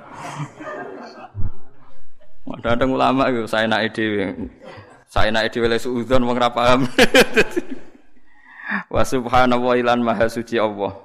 [2.42, 4.06] Ada ada ulama itu saya naik di
[5.12, 6.88] Saenake dhewe le suudzon wong ra paham.
[8.94, 10.96] Wa subhanahu ilan maha suci Allah.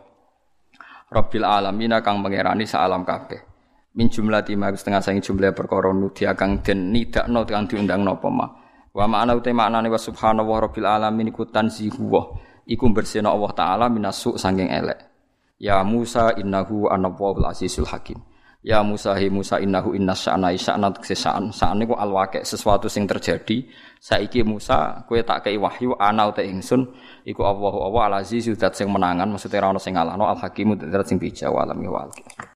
[1.11, 3.43] Rabbil alamin kang pangerani sa alam kabeh.
[3.99, 8.47] Min jumlah lima setengah sangi jumlah perkara nudia kang den nidakno kang diundang napa ma.
[8.97, 12.33] Wa ma'ana uta maknane wa subhanahu rabbil alamin iku tanzihu wa
[12.65, 14.97] iku bersihna Allah taala minasu sanging elek.
[15.61, 18.17] Ya Musa innahu anawwahul azizul hakim.
[18.65, 23.69] Ya Musa hi Musa innahu inna sya'na isya'na sesaan sa'an niku alwake sesuatu sing terjadi.
[24.01, 26.89] Saiki Musa kowe tak kei wahyu ana uta ingsun.
[27.21, 30.73] Iku Allahu Allah al aziz zat sing menangan maksudnya ora ono sing ngalahno al hakim
[30.73, 31.77] zat sing bijak wa alam